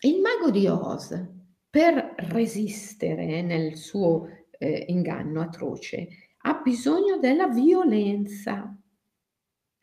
Il 0.00 0.20
mago 0.20 0.50
di 0.50 0.66
Oz, 0.66 1.28
per 1.68 2.14
resistere 2.16 3.42
nel 3.42 3.76
suo 3.76 4.28
eh, 4.50 4.84
inganno 4.88 5.42
atroce, 5.42 6.08
ha 6.42 6.60
bisogno 6.64 7.18
della 7.18 7.48
violenza, 7.48 8.77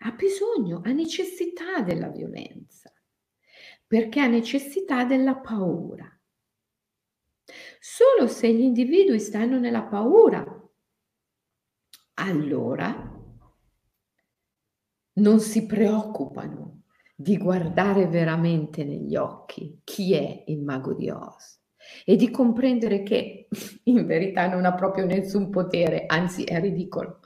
ha 0.06 0.12
bisogno, 0.12 0.82
ha 0.84 0.92
necessità 0.92 1.82
della 1.82 2.10
violenza, 2.10 2.94
perché 3.88 4.20
ha 4.20 4.28
necessità 4.28 5.04
della 5.04 5.36
paura. 5.36 6.08
Solo 7.80 8.28
se 8.28 8.54
gli 8.54 8.62
individui 8.62 9.20
stanno 9.20 9.58
nella 9.58 9.84
paura, 9.84 10.44
allora 12.16 13.14
non 15.14 15.40
si 15.40 15.66
preoccupano 15.66 16.84
di 17.16 17.38
guardare 17.38 18.08
veramente 18.08 18.84
negli 18.84 19.16
occhi 19.16 19.82
chi 19.84 20.14
è 20.14 20.44
il 20.48 20.62
mago 20.62 20.94
di 20.94 21.10
Oz 21.10 21.62
e 22.04 22.16
di 22.16 22.30
comprendere 22.30 23.02
che 23.02 23.48
in 23.86 24.06
verità 24.06 24.48
non 24.48 24.66
ha 24.66 24.74
proprio 24.76 25.06
nessun 25.06 25.50
potere, 25.50 26.06
anzi 26.06 26.44
è 26.44 26.60
ridicolo. 26.60 27.22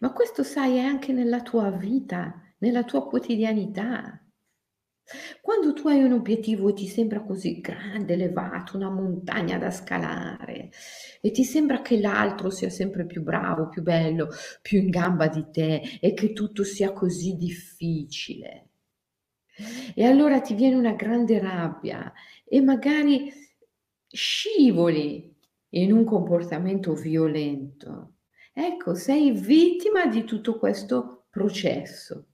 Ma 0.00 0.12
questo 0.12 0.42
sai 0.42 0.76
è 0.76 0.80
anche 0.80 1.12
nella 1.12 1.42
tua 1.42 1.70
vita, 1.70 2.34
nella 2.58 2.84
tua 2.84 3.06
quotidianità. 3.06 4.20
Quando 5.40 5.72
tu 5.72 5.86
hai 5.86 6.02
un 6.02 6.12
obiettivo 6.12 6.68
e 6.68 6.72
ti 6.72 6.88
sembra 6.88 7.22
così 7.22 7.60
grande, 7.60 8.14
elevato, 8.14 8.76
una 8.76 8.90
montagna 8.90 9.56
da 9.56 9.70
scalare 9.70 10.70
e 11.20 11.30
ti 11.30 11.44
sembra 11.44 11.80
che 11.80 12.00
l'altro 12.00 12.50
sia 12.50 12.70
sempre 12.70 13.06
più 13.06 13.22
bravo, 13.22 13.68
più 13.68 13.82
bello, 13.82 14.28
più 14.62 14.80
in 14.80 14.90
gamba 14.90 15.28
di 15.28 15.46
te 15.52 15.98
e 16.00 16.12
che 16.12 16.32
tutto 16.32 16.64
sia 16.64 16.92
così 16.92 17.36
difficile. 17.36 18.70
E 19.94 20.04
allora 20.04 20.40
ti 20.40 20.54
viene 20.54 20.74
una 20.74 20.94
grande 20.94 21.38
rabbia 21.38 22.12
e 22.44 22.60
magari 22.60 23.32
scivoli 24.08 25.34
in 25.70 25.92
un 25.92 26.04
comportamento 26.04 26.94
violento. 26.94 28.15
Ecco, 28.58 28.94
sei 28.94 29.32
vittima 29.32 30.06
di 30.06 30.24
tutto 30.24 30.58
questo 30.58 31.26
processo. 31.28 32.28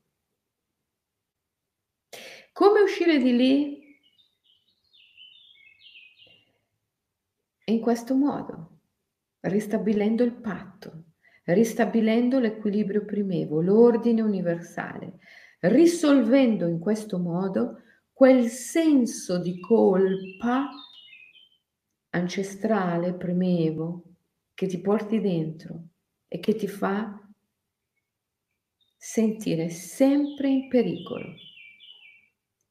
Come 2.52 2.80
uscire 2.80 3.18
di 3.18 3.34
lì? 3.34 3.98
In 7.64 7.80
questo 7.80 8.14
modo, 8.14 8.78
ristabilendo 9.40 10.22
il 10.22 10.34
patto, 10.34 11.06
ristabilendo 11.46 12.38
l'equilibrio 12.38 13.04
primevo, 13.04 13.60
l'ordine 13.60 14.20
universale, 14.20 15.18
risolvendo 15.58 16.68
in 16.68 16.78
questo 16.78 17.18
modo 17.18 17.82
quel 18.12 18.46
senso 18.46 19.40
di 19.40 19.58
colpa 19.58 20.68
ancestrale, 22.10 23.12
primevo, 23.12 24.04
che 24.54 24.68
ti 24.68 24.80
porti 24.80 25.20
dentro 25.20 25.86
e 26.32 26.40
che 26.40 26.54
ti 26.54 26.66
fa 26.66 27.30
sentire 28.96 29.68
sempre 29.68 30.48
in 30.48 30.68
pericolo. 30.68 31.34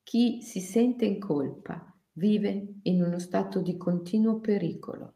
Chi 0.01 0.41
si 0.41 0.59
sente 0.59 1.05
in 1.05 1.19
colpa 1.19 1.95
vive 2.13 2.79
in 2.81 3.03
uno 3.03 3.19
stato 3.19 3.61
di 3.61 3.77
continuo 3.77 4.39
pericolo 4.39 5.13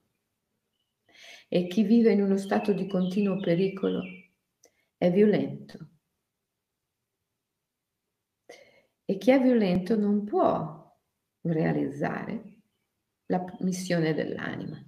e 1.48 1.66
chi 1.66 1.82
vive 1.82 2.12
in 2.12 2.22
uno 2.22 2.38
stato 2.38 2.72
di 2.72 2.86
continuo 2.86 3.40
pericolo 3.40 4.04
è 4.96 5.10
violento. 5.10 5.90
E 9.06 9.18
chi 9.18 9.32
è 9.32 9.42
violento 9.42 9.96
non 9.96 10.24
può 10.24 10.96
realizzare 11.42 12.58
la 13.26 13.44
missione 13.62 14.14
dell'anima, 14.14 14.85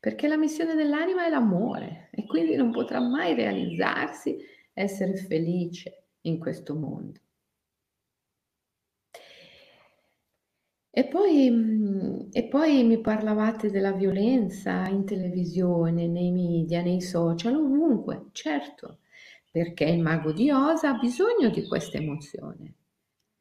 perché 0.00 0.28
la 0.28 0.36
missione 0.36 0.74
dell'anima 0.74 1.26
è 1.26 1.30
l'amore 1.30 2.08
e 2.12 2.24
quindi 2.26 2.54
non 2.56 2.70
potrà 2.70 3.00
mai 3.00 3.34
realizzarsi 3.34 4.36
essere 4.72 5.16
felice 5.16 6.04
in 6.22 6.38
questo 6.38 6.74
mondo. 6.76 7.20
E 10.90 11.06
poi, 11.06 11.48
mhmm, 11.50 12.28
e 12.32 12.48
poi 12.48 12.82
mi 12.84 13.00
parlavate 13.00 13.70
della 13.70 13.92
violenza 13.92 14.86
in 14.88 15.04
televisione, 15.04 16.06
nei 16.08 16.30
media, 16.32 16.82
nei 16.82 17.00
social, 17.00 17.54
ovunque, 17.54 18.26
certo, 18.32 18.98
perché 19.50 19.84
il 19.84 20.00
mago 20.02 20.32
di 20.32 20.50
Oz 20.50 20.82
ha 20.84 20.94
bisogno 20.94 21.50
di 21.50 21.66
questa 21.66 21.98
emozione 21.98 22.74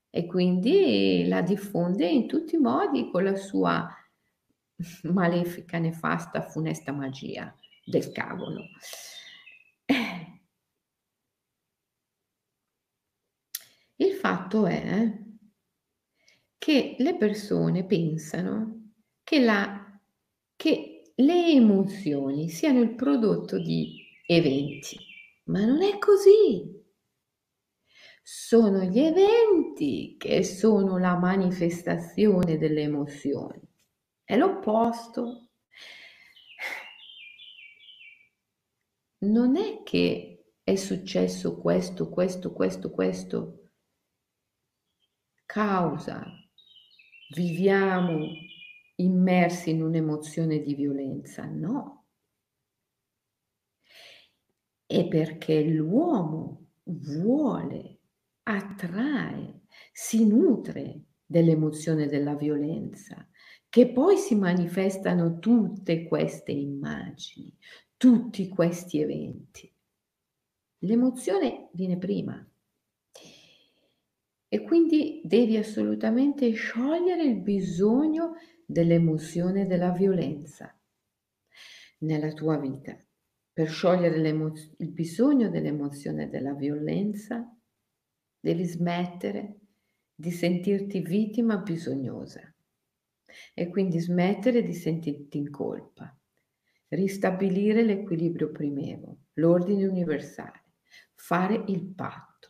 e 0.10 0.26
quindi 0.26 1.26
la 1.28 1.42
diffonde 1.42 2.08
in 2.08 2.28
tutti 2.28 2.56
i 2.56 2.60
modi 2.60 3.10
con 3.12 3.24
la 3.24 3.36
sua 3.36 3.88
malefica, 5.04 5.80
nefasta, 5.80 6.42
funesta 6.42 6.92
magia 6.92 7.54
del 7.86 8.12
cavolo. 8.12 8.64
Il 14.00 14.14
fatto 14.14 14.66
è 14.68 15.26
che 16.58 16.96
le 17.00 17.16
persone 17.16 17.86
pensano 17.86 18.92
che, 19.24 19.40
la, 19.40 20.00
che 20.56 21.12
le 21.16 21.48
emozioni 21.48 22.50
siano 22.50 22.82
il 22.82 22.94
prodotto 22.94 23.58
di 23.58 24.04
eventi, 24.26 24.98
ma 25.46 25.66
non 25.66 25.82
è 25.82 25.98
così. 25.98 26.76
Sono 28.22 28.84
gli 28.84 29.00
eventi 29.00 30.16
che 30.20 30.44
sono 30.44 30.98
la 30.98 31.18
manifestazione 31.18 32.58
delle 32.58 32.82
emozioni. 32.82 33.67
È 34.28 34.36
l'opposto. 34.36 35.52
Non 39.20 39.56
è 39.56 39.84
che 39.84 40.52
è 40.62 40.76
successo 40.76 41.58
questo, 41.58 42.10
questo, 42.10 42.52
questo, 42.52 42.92
questo 42.92 43.70
causa, 45.46 46.26
viviamo 47.34 48.20
immersi 48.96 49.70
in 49.70 49.82
un'emozione 49.82 50.60
di 50.60 50.76
violenza, 50.76 51.46
no. 51.46 52.08
È 54.86 55.08
perché 55.08 55.64
l'uomo 55.64 56.72
vuole, 56.84 58.00
attrae, 58.44 59.62
si 59.94 60.28
nutre 60.28 61.06
dell'emozione 61.26 62.08
della 62.08 62.36
violenza, 62.36 63.26
che 63.78 63.90
poi 63.90 64.18
si 64.18 64.34
manifestano 64.34 65.38
tutte 65.38 66.08
queste 66.08 66.52
immagini, 66.52 67.56
tutti 67.96 68.48
questi 68.48 69.02
eventi. 69.02 69.72
L'emozione 70.80 71.70
viene 71.74 72.00
prima. 72.00 72.44
E 74.48 74.62
quindi 74.64 75.22
devi 75.24 75.58
assolutamente 75.58 76.52
sciogliere 76.54 77.22
il 77.22 77.40
bisogno 77.40 78.38
dell'emozione 78.66 79.68
della 79.68 79.92
violenza 79.92 80.76
nella 82.00 82.34
tua 82.34 82.58
vita. 82.58 82.98
Per 83.54 83.70
sciogliere 83.70 84.18
il 84.18 84.92
bisogno 84.92 85.50
dell'emozione 85.50 86.30
della 86.30 86.56
violenza, 86.56 87.48
devi 88.40 88.64
smettere 88.66 89.60
di 90.16 90.32
sentirti 90.32 91.00
vittima 91.02 91.58
bisognosa 91.58 92.52
e 93.54 93.70
quindi 93.70 94.00
smettere 94.00 94.64
di 94.64 94.74
sentirti 94.74 95.38
in 95.38 95.50
colpa, 95.50 96.16
ristabilire 96.90 97.84
l'equilibrio 97.84 98.52
primevo, 98.52 99.18
l'ordine 99.34 99.86
universale, 99.86 100.64
fare 101.14 101.64
il 101.68 101.86
patto 101.94 102.50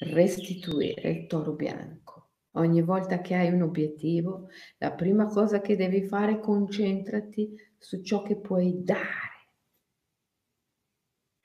restituire 0.00 1.10
il 1.10 1.26
toro 1.26 1.52
bianco. 1.52 2.30
Ogni 2.52 2.82
volta 2.82 3.20
che 3.20 3.34
hai 3.34 3.52
un 3.52 3.62
obiettivo, 3.62 4.48
la 4.78 4.92
prima 4.92 5.26
cosa 5.26 5.60
che 5.60 5.76
devi 5.76 6.02
fare 6.02 6.32
è 6.32 6.40
concentrati 6.40 7.54
su 7.76 8.02
ciò 8.02 8.22
che 8.22 8.36
puoi 8.36 8.82
dare. 8.82 9.36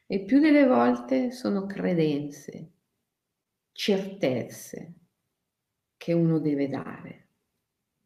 E 0.06 0.24
più 0.24 0.40
delle 0.40 0.66
volte 0.66 1.32
sono 1.32 1.66
credenze, 1.66 2.72
certezze 3.72 4.94
che 5.98 6.14
uno 6.14 6.40
deve 6.40 6.68
dare, 6.68 7.23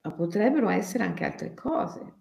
ma 0.08 0.14
potrebbero 0.14 0.70
essere 0.70 1.04
anche 1.04 1.26
altre 1.26 1.54
cose. 1.54 2.16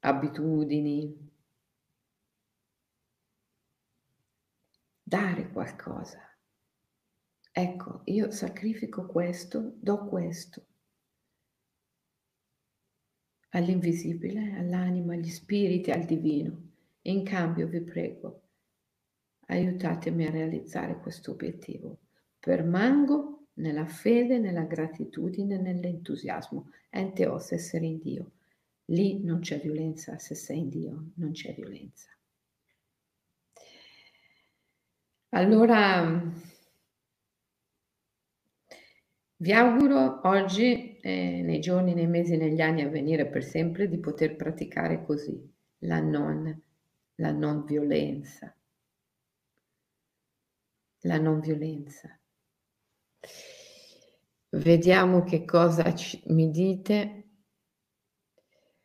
Abitudini, 0.00 1.30
dare 5.02 5.50
qualcosa. 5.52 6.18
Ecco, 7.52 8.00
io 8.04 8.30
sacrifico 8.30 9.04
questo, 9.04 9.74
do 9.76 10.06
questo 10.08 10.64
all'invisibile, 13.50 14.56
all'anima, 14.56 15.12
agli 15.12 15.28
spiriti, 15.28 15.90
al 15.90 16.06
divino. 16.06 16.68
E 17.02 17.10
in 17.10 17.24
cambio 17.24 17.66
vi 17.66 17.82
prego, 17.82 18.48
aiutatemi 19.48 20.24
a 20.24 20.30
realizzare 20.30 20.98
questo 21.00 21.32
obiettivo. 21.32 21.98
Permango 22.38 23.39
nella 23.60 23.86
fede, 23.86 24.38
nella 24.38 24.64
gratitudine, 24.64 25.58
nell'entusiasmo. 25.58 26.70
Ente 26.90 27.26
os 27.26 27.52
essere 27.52 27.86
in 27.86 27.98
Dio. 27.98 28.32
Lì 28.86 29.22
non 29.22 29.40
c'è 29.40 29.60
violenza, 29.60 30.18
se 30.18 30.34
sei 30.34 30.58
in 30.58 30.68
Dio 30.68 31.10
non 31.14 31.30
c'è 31.32 31.54
violenza. 31.54 32.08
Allora, 35.32 36.20
vi 39.36 39.52
auguro 39.52 40.20
oggi, 40.24 40.98
eh, 40.98 41.42
nei 41.42 41.60
giorni, 41.60 41.94
nei 41.94 42.08
mesi, 42.08 42.36
negli 42.36 42.60
anni 42.60 42.82
a 42.82 42.88
venire 42.88 43.26
per 43.26 43.44
sempre, 43.44 43.88
di 43.88 43.98
poter 43.98 44.34
praticare 44.34 45.04
così 45.04 45.48
la 45.80 46.00
non, 46.00 46.62
la 47.16 47.32
non 47.32 47.64
violenza. 47.64 48.54
La 51.02 51.18
non 51.18 51.40
violenza. 51.40 52.19
Vediamo 54.52 55.22
che 55.22 55.44
cosa 55.44 55.94
ci, 55.94 56.20
mi 56.26 56.50
dite. 56.50 57.28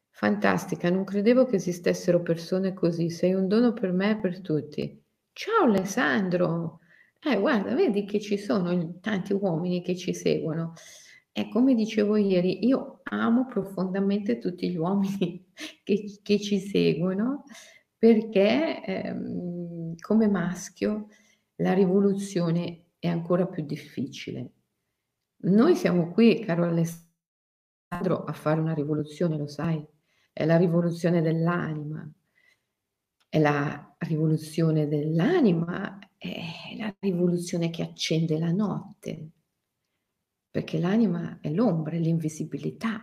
Fantastica, 0.09 0.89
non 0.89 1.03
credevo 1.03 1.45
che 1.45 1.55
esistessero 1.55 2.21
persone 2.21 2.73
così. 2.73 3.09
Sei 3.09 3.33
un 3.33 3.47
dono 3.47 3.73
per 3.73 3.91
me 3.91 4.11
e 4.11 4.17
per 4.17 4.41
tutti. 4.41 5.03
Ciao 5.33 5.63
Alessandro! 5.65 6.79
Eh, 7.19 7.39
guarda, 7.39 7.73
vedi 7.73 8.05
che 8.05 8.19
ci 8.19 8.37
sono 8.37 8.99
tanti 9.01 9.33
uomini 9.33 9.81
che 9.81 9.95
ci 9.95 10.13
seguono. 10.13 10.73
E 11.31 11.49
come 11.49 11.73
dicevo 11.73 12.15
ieri, 12.15 12.65
io 12.65 12.99
amo 13.03 13.45
profondamente 13.47 14.37
tutti 14.37 14.69
gli 14.69 14.77
uomini 14.77 15.43
che, 15.83 16.19
che 16.21 16.39
ci 16.39 16.59
seguono 16.59 17.43
perché 17.97 18.83
ehm, 18.85 19.95
come 19.99 20.27
maschio 20.27 21.07
la 21.55 21.73
rivoluzione 21.73 22.91
è 22.99 23.07
ancora 23.07 23.47
più 23.47 23.65
difficile. 23.65 24.51
Noi 25.45 25.75
siamo 25.75 26.11
qui, 26.11 26.39
caro 26.39 26.63
Alessandro, 26.63 28.23
a 28.25 28.33
fare 28.33 28.59
una 28.59 28.73
rivoluzione, 28.73 29.37
lo 29.37 29.45
sai, 29.45 29.83
è 30.33 30.43
la 30.43 30.57
rivoluzione 30.57 31.21
dell'anima, 31.21 32.11
è 33.29 33.37
la 33.37 33.95
rivoluzione 33.99 34.87
dell'anima, 34.87 35.99
è 36.17 36.75
la 36.79 36.95
rivoluzione 36.99 37.69
che 37.69 37.83
accende 37.83 38.39
la 38.39 38.51
notte, 38.51 39.29
perché 40.49 40.79
l'anima 40.79 41.37
è 41.39 41.51
l'ombra, 41.51 41.95
è 41.95 41.99
l'invisibilità. 41.99 43.01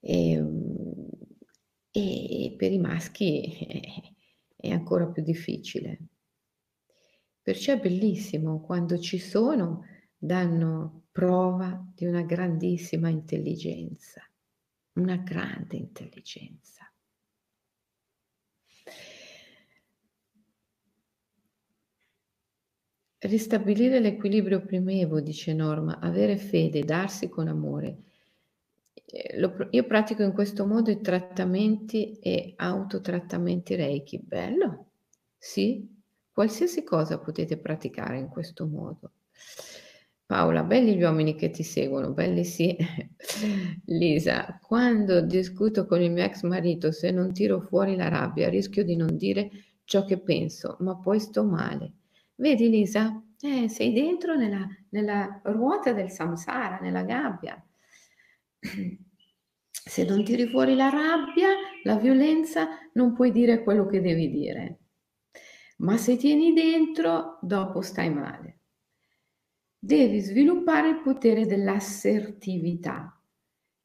E, 0.00 0.44
e 1.90 2.54
per 2.56 2.70
i 2.70 2.78
maschi 2.78 3.98
è 4.54 4.70
ancora 4.70 5.08
più 5.08 5.24
difficile. 5.24 5.98
Perciò 7.48 7.72
è 7.72 7.80
bellissimo 7.80 8.60
quando 8.60 8.98
ci 8.98 9.18
sono, 9.18 9.86
danno 10.18 11.04
prova 11.10 11.82
di 11.94 12.04
una 12.04 12.20
grandissima 12.20 13.08
intelligenza, 13.08 14.22
una 14.96 15.16
grande 15.16 15.78
intelligenza. 15.78 16.92
Ristabilire 23.16 23.98
l'equilibrio 23.98 24.60
primevo, 24.60 25.22
dice 25.22 25.54
Norma, 25.54 26.00
avere 26.00 26.36
fede, 26.36 26.84
darsi 26.84 27.30
con 27.30 27.48
amore. 27.48 27.96
Eh, 29.06 29.50
io 29.70 29.86
pratico 29.86 30.22
in 30.22 30.34
questo 30.34 30.66
modo 30.66 30.90
i 30.90 31.00
trattamenti 31.00 32.18
e 32.18 32.52
autotrattamenti 32.56 33.74
Reiki. 33.74 34.18
Bello? 34.18 34.90
Sì? 35.38 35.96
Qualsiasi 36.38 36.84
cosa 36.84 37.18
potete 37.18 37.58
praticare 37.58 38.16
in 38.16 38.28
questo 38.28 38.64
modo. 38.64 39.14
Paola, 40.24 40.62
belli 40.62 40.94
gli 40.94 41.02
uomini 41.02 41.34
che 41.34 41.50
ti 41.50 41.64
seguono, 41.64 42.12
belli 42.12 42.44
sì. 42.44 42.76
Lisa, 43.86 44.56
quando 44.62 45.20
discuto 45.20 45.84
con 45.84 46.00
il 46.00 46.12
mio 46.12 46.22
ex 46.22 46.44
marito, 46.44 46.92
se 46.92 47.10
non 47.10 47.32
tiro 47.32 47.60
fuori 47.60 47.96
la 47.96 48.06
rabbia, 48.06 48.48
rischio 48.48 48.84
di 48.84 48.94
non 48.94 49.16
dire 49.16 49.50
ciò 49.82 50.04
che 50.04 50.20
penso, 50.20 50.76
ma 50.78 50.96
poi 50.96 51.18
sto 51.18 51.42
male. 51.42 51.94
Vedi 52.36 52.70
Lisa? 52.70 53.20
Eh, 53.40 53.68
sei 53.68 53.92
dentro 53.92 54.36
nella, 54.36 54.64
nella 54.90 55.40
ruota 55.42 55.92
del 55.92 56.12
samsara, 56.12 56.78
nella 56.78 57.02
gabbia. 57.02 57.60
Se 59.72 60.04
non 60.04 60.22
tiri 60.22 60.46
fuori 60.46 60.76
la 60.76 60.88
rabbia, 60.88 61.48
la 61.82 61.96
violenza, 61.96 62.68
non 62.92 63.12
puoi 63.12 63.32
dire 63.32 63.64
quello 63.64 63.86
che 63.86 64.00
devi 64.00 64.30
dire. 64.30 64.78
Ma 65.80 65.96
se 65.96 66.16
tieni 66.16 66.52
dentro, 66.52 67.38
dopo 67.40 67.80
stai 67.82 68.12
male. 68.12 68.58
Devi 69.78 70.20
sviluppare 70.20 70.88
il 70.88 71.00
potere 71.00 71.46
dell'assertività, 71.46 73.16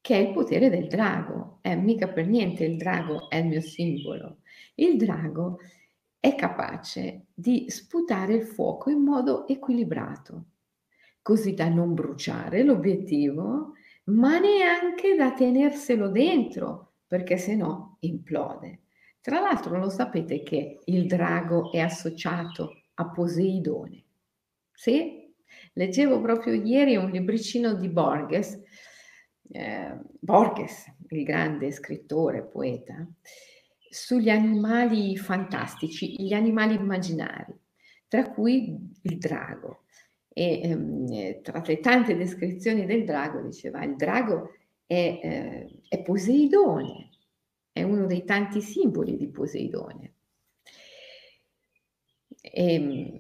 che 0.02 0.16
è 0.16 0.18
il 0.18 0.34
potere 0.34 0.70
del 0.70 0.88
drago. 0.88 1.60
È 1.62 1.76
mica 1.76 2.08
per 2.08 2.28
niente 2.28 2.66
il 2.66 2.78
drago 2.78 3.30
è 3.30 3.38
il 3.38 3.46
mio 3.46 3.62
simbolo. 3.62 4.40
Il 4.76 4.98
drago 4.98 5.60
è 6.20 6.34
capace 6.36 7.28
di 7.34 7.66
sputare 7.70 8.34
il 8.34 8.44
fuoco 8.44 8.90
in 8.90 9.04
modo 9.04 9.48
equilibrato, 9.48 10.46
così 11.22 11.54
da 11.54 11.70
non 11.70 11.94
bruciare 11.94 12.64
l'obiettivo, 12.64 13.74
ma 14.06 14.40
neanche 14.40 15.16
da 15.16 15.32
tenerselo 15.34 16.10
dentro, 16.10 16.94
perché 17.06 17.38
se 17.38 17.56
no 17.56 17.98
implode. 18.00 18.83
Tra 19.24 19.40
l'altro 19.40 19.80
lo 19.80 19.90
sapete 19.90 20.44
che 20.44 20.82
il 20.84 21.08
drago 21.08 21.72
è 21.72 21.80
associato 21.80 22.82
a 22.96 23.10
Poseidone. 23.10 24.04
Sì, 24.74 25.34
leggevo 25.72 26.20
proprio 26.20 26.54
ieri 26.54 26.98
un 26.98 27.10
libricino 27.10 27.74
di 27.74 27.88
Borges, 27.88 28.62
eh, 29.50 29.98
Borges, 30.20 30.94
il 31.08 31.24
grande 31.24 31.72
scrittore, 31.72 32.44
poeta, 32.44 33.08
sugli 33.90 34.30
animali 34.30 35.16
fantastici, 35.16 36.22
gli 36.22 36.34
animali 36.34 36.74
immaginari, 36.76 37.58
tra 38.10 38.30
cui 38.30 38.78
il 39.04 39.18
drago. 39.20 39.84
E 40.34 40.60
ehm, 40.64 41.42
tra 41.42 41.64
le 41.66 41.80
tante 41.80 42.18
descrizioni 42.18 42.86
del 42.86 43.06
drago 43.06 43.40
diceva 43.40 43.86
il 43.86 43.96
drago 43.96 44.50
è, 44.86 45.20
eh, 45.24 45.80
è 45.88 46.02
Poseidone, 46.02 47.12
è 47.74 47.84
uno 47.84 48.06
dei 48.06 48.24
tanti 48.24 48.62
simboli 48.62 49.18
di 49.18 49.28
Poseidone. 49.28 50.14
E, 52.40 52.74
ehm, 52.74 53.18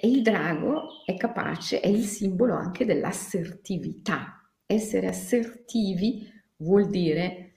e 0.00 0.06
il 0.06 0.22
drago 0.22 1.04
è 1.04 1.16
capace, 1.16 1.80
è 1.80 1.88
il 1.88 2.04
simbolo 2.04 2.54
anche 2.54 2.84
dell'assertività. 2.84 4.48
Essere 4.64 5.08
assertivi 5.08 6.30
vuol 6.58 6.88
dire 6.88 7.48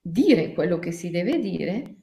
dire 0.00 0.52
quello 0.52 0.78
che 0.78 0.90
si 0.90 1.10
deve 1.10 1.38
dire 1.38 1.94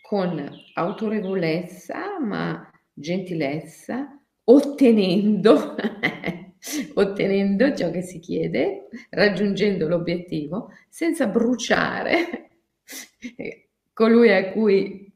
con 0.00 0.48
autorevolezza, 0.74 2.18
ma 2.18 2.70
gentilezza, 2.92 4.18
ottenendo, 4.44 5.74
ottenendo 6.94 7.74
ciò 7.74 7.90
che 7.90 8.02
si 8.02 8.20
chiede, 8.20 8.88
raggiungendo 9.10 9.88
l'obiettivo, 9.88 10.70
senza 10.88 11.26
bruciare 11.26 12.50
colui 13.92 14.32
a 14.32 14.52
cui 14.52 15.12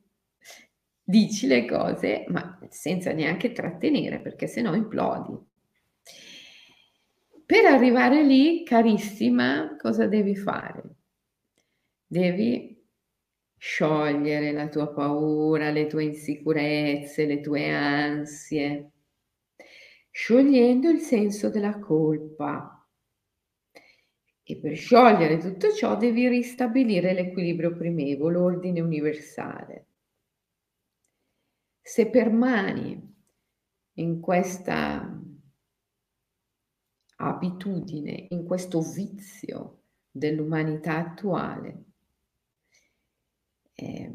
dici 1.02 1.46
le 1.46 1.64
cose, 1.64 2.24
ma 2.28 2.58
senza 2.68 3.12
neanche 3.12 3.52
trattenere, 3.52 4.20
perché 4.20 4.46
sennò 4.46 4.74
implodi. 4.74 5.36
Per 7.46 7.64
arrivare 7.64 8.22
lì, 8.22 8.62
carissima, 8.62 9.76
cosa 9.80 10.06
devi 10.06 10.36
fare? 10.36 10.82
Devi 12.06 12.78
sciogliere 13.56 14.52
la 14.52 14.68
tua 14.68 14.92
paura, 14.92 15.70
le 15.70 15.86
tue 15.86 16.04
insicurezze, 16.04 17.24
le 17.24 17.40
tue 17.40 17.70
ansie, 17.70 18.90
sciogliendo 20.10 20.90
il 20.90 21.00
senso 21.00 21.48
della 21.48 21.78
colpa, 21.78 22.77
e 24.50 24.56
per 24.56 24.74
sciogliere 24.76 25.36
tutto 25.36 25.74
ciò 25.74 25.94
devi 25.94 26.26
ristabilire 26.26 27.12
l'equilibrio 27.12 27.76
primevo, 27.76 28.30
l'ordine 28.30 28.80
universale. 28.80 29.86
Se 31.82 32.08
permani 32.08 33.14
in 33.96 34.20
questa 34.20 35.22
abitudine, 37.16 38.28
in 38.30 38.46
questo 38.46 38.80
vizio 38.80 39.82
dell'umanità 40.10 40.96
attuale, 40.96 41.84
eh, 43.74 44.14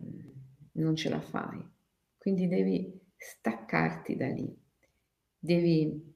non 0.71 0.95
ce 0.95 1.09
la 1.09 1.21
fai. 1.21 1.63
Quindi 2.17 2.47
devi 2.47 2.99
staccarti 3.15 4.15
da 4.15 4.29
lì, 4.29 4.51
devi 5.37 6.15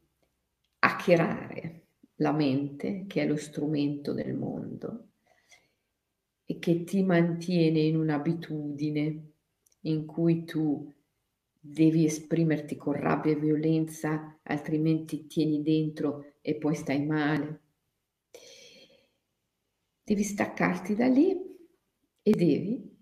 hackerare 0.80 1.87
la 2.18 2.32
mente, 2.32 3.06
che 3.08 3.24
è 3.24 3.28
lo 3.28 3.36
strumento 3.36 4.14
del 4.14 4.34
mondo, 4.34 5.10
e 6.46 6.60
che 6.60 6.84
ti 6.84 7.04
mantiene 7.04 7.80
in 7.80 7.98
un'abitudine 7.98 9.32
in 9.82 10.06
cui 10.06 10.44
tu 10.46 10.94
devi 11.60 12.06
esprimerti 12.06 12.76
con 12.76 12.94
rabbia 12.94 13.34
e 13.34 13.40
violenza, 13.40 14.40
altrimenti 14.44 15.28
tieni 15.28 15.62
dentro 15.62 16.36
e 16.42 16.56
poi 16.56 16.76
stai 16.76 17.06
male. 17.06 17.62
Devi 20.04 20.24
staccarti 20.24 20.96
da 20.96 21.08
lì 21.08 21.36
e 22.22 22.32
devi 22.32 22.96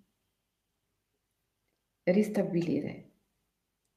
ristabilire 2.03 3.11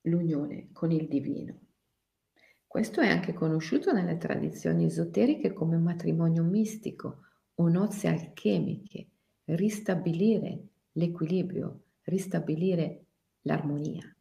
l'unione 0.02 0.68
con 0.72 0.90
il 0.90 1.08
divino. 1.08 1.67
Questo 2.68 3.00
è 3.00 3.08
anche 3.08 3.32
conosciuto 3.32 3.92
nelle 3.92 4.18
tradizioni 4.18 4.84
esoteriche 4.84 5.54
come 5.54 5.78
matrimonio 5.78 6.42
mistico 6.42 7.22
o 7.54 7.68
nozze 7.68 8.08
alchemiche, 8.08 9.08
ristabilire 9.46 10.66
l'equilibrio, 10.92 11.84
ristabilire 12.02 13.06
l'armonia, 13.42 14.14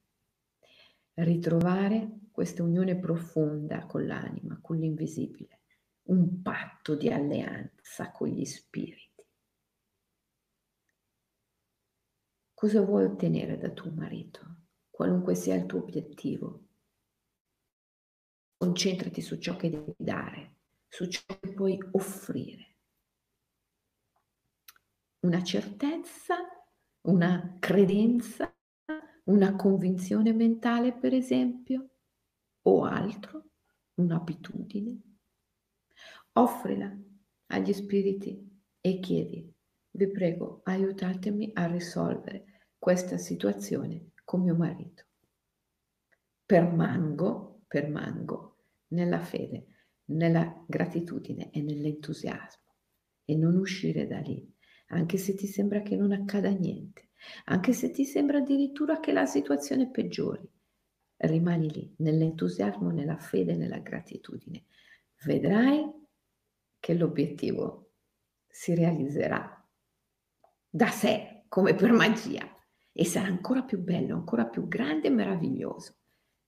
ritrovare 1.15 2.19
questa 2.31 2.63
unione 2.63 2.97
profonda 2.97 3.85
con 3.85 4.07
l'anima, 4.07 4.57
con 4.61 4.77
l'invisibile, 4.77 5.59
un 6.03 6.41
patto 6.41 6.95
di 6.95 7.09
alleanza 7.09 8.11
con 8.11 8.29
gli 8.29 8.45
spiriti. 8.45 9.25
Cosa 12.53 12.81
vuoi 12.81 13.03
ottenere 13.03 13.57
da 13.57 13.69
tuo 13.71 13.91
marito, 13.91 14.55
qualunque 14.89 15.35
sia 15.35 15.55
il 15.55 15.65
tuo 15.65 15.79
obiettivo? 15.79 16.66
Concentrati 18.57 19.21
su 19.21 19.37
ciò 19.37 19.55
che 19.55 19.69
devi 19.69 19.93
dare, 19.95 20.55
su 20.87 21.05
ciò 21.05 21.21
che 21.39 21.53
puoi 21.53 21.77
offrire. 21.91 22.75
Una 25.19 25.43
certezza, 25.43 26.35
una 27.01 27.57
credenza, 27.59 28.51
una 29.25 29.55
convinzione 29.55 30.33
mentale, 30.33 30.93
per 30.93 31.13
esempio, 31.13 31.89
o 32.63 32.83
altro, 32.83 33.49
un'abitudine. 33.95 35.01
Offrila 36.33 36.95
agli 37.47 37.73
spiriti 37.73 38.61
e 38.79 38.99
chiedi, 38.99 39.53
vi 39.91 40.11
prego, 40.11 40.61
aiutatemi 40.63 41.51
a 41.53 41.65
risolvere 41.67 42.69
questa 42.77 43.17
situazione 43.17 44.11
con 44.23 44.41
mio 44.41 44.55
marito. 44.55 45.05
Permango 46.45 47.46
permango 47.67 48.57
nella 48.89 49.19
fede, 49.19 49.67
nella 50.05 50.63
gratitudine 50.65 51.51
e 51.51 51.61
nell'entusiasmo 51.61 52.63
e 53.25 53.35
non 53.35 53.57
uscire 53.57 54.07
da 54.07 54.19
lì, 54.19 54.49
anche 54.87 55.17
se 55.17 55.35
ti 55.35 55.47
sembra 55.47 55.81
che 55.81 55.97
non 55.97 56.13
accada 56.13 56.49
niente, 56.49 57.09
anche 57.45 57.73
se 57.73 57.91
ti 57.91 58.05
sembra 58.05 58.37
addirittura 58.37 58.99
che 58.99 59.11
la 59.11 59.25
situazione 59.25 59.89
peggiori. 59.89 60.49
Rimani 61.17 61.69
lì, 61.71 61.93
nell'entusiasmo, 61.97 62.91
nella 62.91 63.17
fede, 63.17 63.55
nella 63.55 63.79
gratitudine. 63.79 64.65
Vedrai 65.23 65.83
che 66.79 66.93
l'obiettivo 66.93 67.91
si 68.47 68.75
realizzerà 68.75 69.53
da 70.69 70.87
sé, 70.87 71.43
come 71.47 71.73
per 71.73 71.91
magia, 71.91 72.47
e 72.93 73.03
sarà 73.03 73.27
ancora 73.27 73.63
più 73.63 73.79
bello, 73.79 74.13
ancora 74.13 74.45
più 74.45 74.67
grande 74.67 75.07
e 75.07 75.11
meraviglioso 75.11 75.95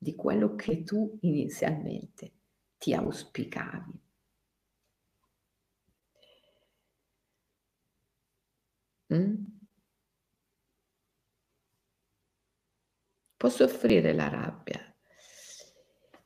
di 0.02 0.16
quello 0.16 0.56
che 0.56 0.84
tu 0.84 1.18
inizialmente 1.22 2.32
ti 2.78 2.94
auspicavi. 2.94 4.02
Mm? 9.14 9.44
Posso 13.36 13.64
offrire 13.66 14.14
la 14.14 14.30
rabbia. 14.30 14.80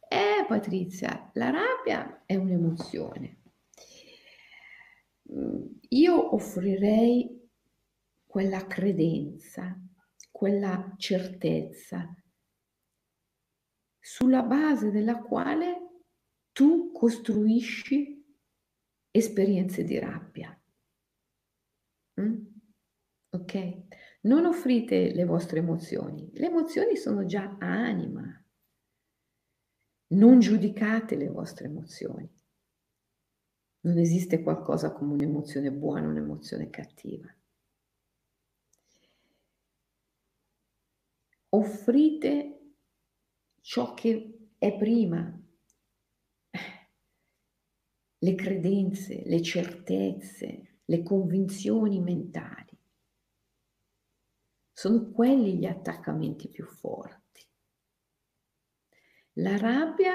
Eh, 0.07 0.45
Patrizia, 0.47 1.31
la 1.33 1.49
rabbia 1.49 2.23
è 2.25 2.36
un'emozione. 2.36 3.41
Mm, 5.31 5.65
io 5.89 6.36
offrirei 6.36 7.49
quella 8.26 8.67
credenza, 8.67 9.80
quella 10.32 10.93
certezza 10.97 12.13
sulla 14.06 14.43
base 14.43 14.91
della 14.91 15.18
quale 15.22 16.01
tu 16.51 16.91
costruisci 16.91 18.22
esperienze 19.10 19.86
di 19.86 19.97
rabbia. 19.97 20.62
Mm? 22.20 22.45
Ok? 23.30 23.82
Non 24.24 24.45
offrite 24.45 25.14
le 25.14 25.24
vostre 25.24 25.60
emozioni. 25.60 26.30
Le 26.34 26.47
emozioni 26.47 26.97
sono 26.97 27.26
già 27.26 27.56
anima. 27.60 28.45
Non 30.08 30.39
giudicate 30.39 31.16
le 31.16 31.30
vostre 31.30 31.68
emozioni. 31.68 32.30
Non 33.86 33.97
esiste 33.97 34.43
qualcosa 34.43 34.91
come 34.91 35.14
un'emozione 35.14 35.72
buona, 35.72 36.10
un'emozione 36.10 36.70
cattiva. 36.70 37.34
Offrite 41.49 42.62
ciò 43.64 43.93
che 43.93 44.49
è 44.57 44.76
prima, 44.76 45.41
le 48.18 48.36
credenze, 48.36 49.24
le 49.26 49.41
certezze, 49.41 50.80
le 50.84 51.01
convinzioni 51.01 52.01
mentali. 52.01 52.78
Sono 54.72 55.11
quelli 55.11 55.57
gli 55.57 55.66
attaccamenti 55.66 56.49
più 56.49 56.66
forti. 56.66 57.41
La 59.38 59.57
rabbia 59.57 60.14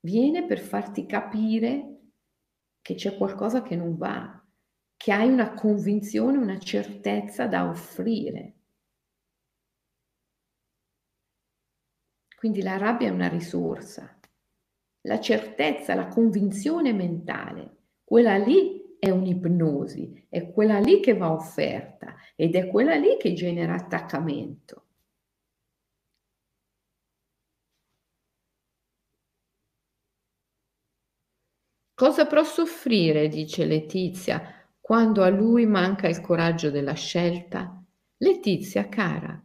viene 0.00 0.44
per 0.44 0.60
farti 0.60 1.06
capire 1.06 2.00
che 2.82 2.94
c'è 2.94 3.16
qualcosa 3.16 3.62
che 3.62 3.76
non 3.76 3.96
va, 3.96 4.46
che 4.96 5.12
hai 5.12 5.28
una 5.28 5.54
convinzione, 5.54 6.36
una 6.36 6.58
certezza 6.58 7.46
da 7.46 7.68
offrire. 7.68 8.55
Quindi 12.46 12.62
la 12.62 12.76
rabbia 12.76 13.08
è 13.08 13.10
una 13.10 13.26
risorsa. 13.26 14.08
La 15.00 15.18
certezza, 15.18 15.96
la 15.96 16.06
convinzione 16.06 16.92
mentale, 16.92 17.88
quella 18.04 18.36
lì 18.36 18.96
è 19.00 19.10
un'ipnosi, 19.10 20.28
è 20.28 20.52
quella 20.52 20.78
lì 20.78 21.00
che 21.00 21.16
va 21.16 21.32
offerta 21.32 22.14
ed 22.36 22.54
è 22.54 22.68
quella 22.68 22.94
lì 22.94 23.16
che 23.18 23.32
genera 23.32 23.74
attaccamento. 23.74 24.84
Cosa 31.94 32.26
posso 32.26 32.64
soffrire, 32.64 33.26
dice 33.26 33.64
Letizia, 33.64 34.40
quando 34.80 35.24
a 35.24 35.30
lui 35.30 35.66
manca 35.66 36.06
il 36.06 36.20
coraggio 36.20 36.70
della 36.70 36.94
scelta? 36.94 37.82
Letizia, 38.18 38.88
cara, 38.88 39.44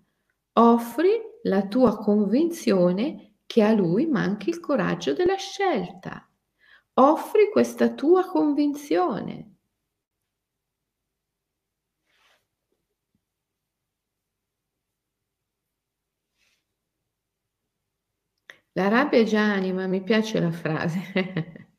offri 0.54 1.30
la 1.44 1.68
tua 1.68 1.98
convinzione 1.98 3.34
che 3.46 3.62
a 3.64 3.72
lui 3.74 4.06
manchi 4.08 4.50
il 4.50 4.60
coraggio 4.60 5.14
della 5.14 5.36
scelta. 5.38 6.28
Offri 6.96 7.50
questa 7.52 7.94
tua 7.94 8.26
convinzione. 8.26 9.56
La 18.74 18.90
rabbia 18.90 19.20
è 19.20 19.24
già 19.24 19.44
anima, 19.54 19.88
mi 19.88 20.04
piace 20.04 20.40
la 20.42 20.52
frase. 20.52 21.00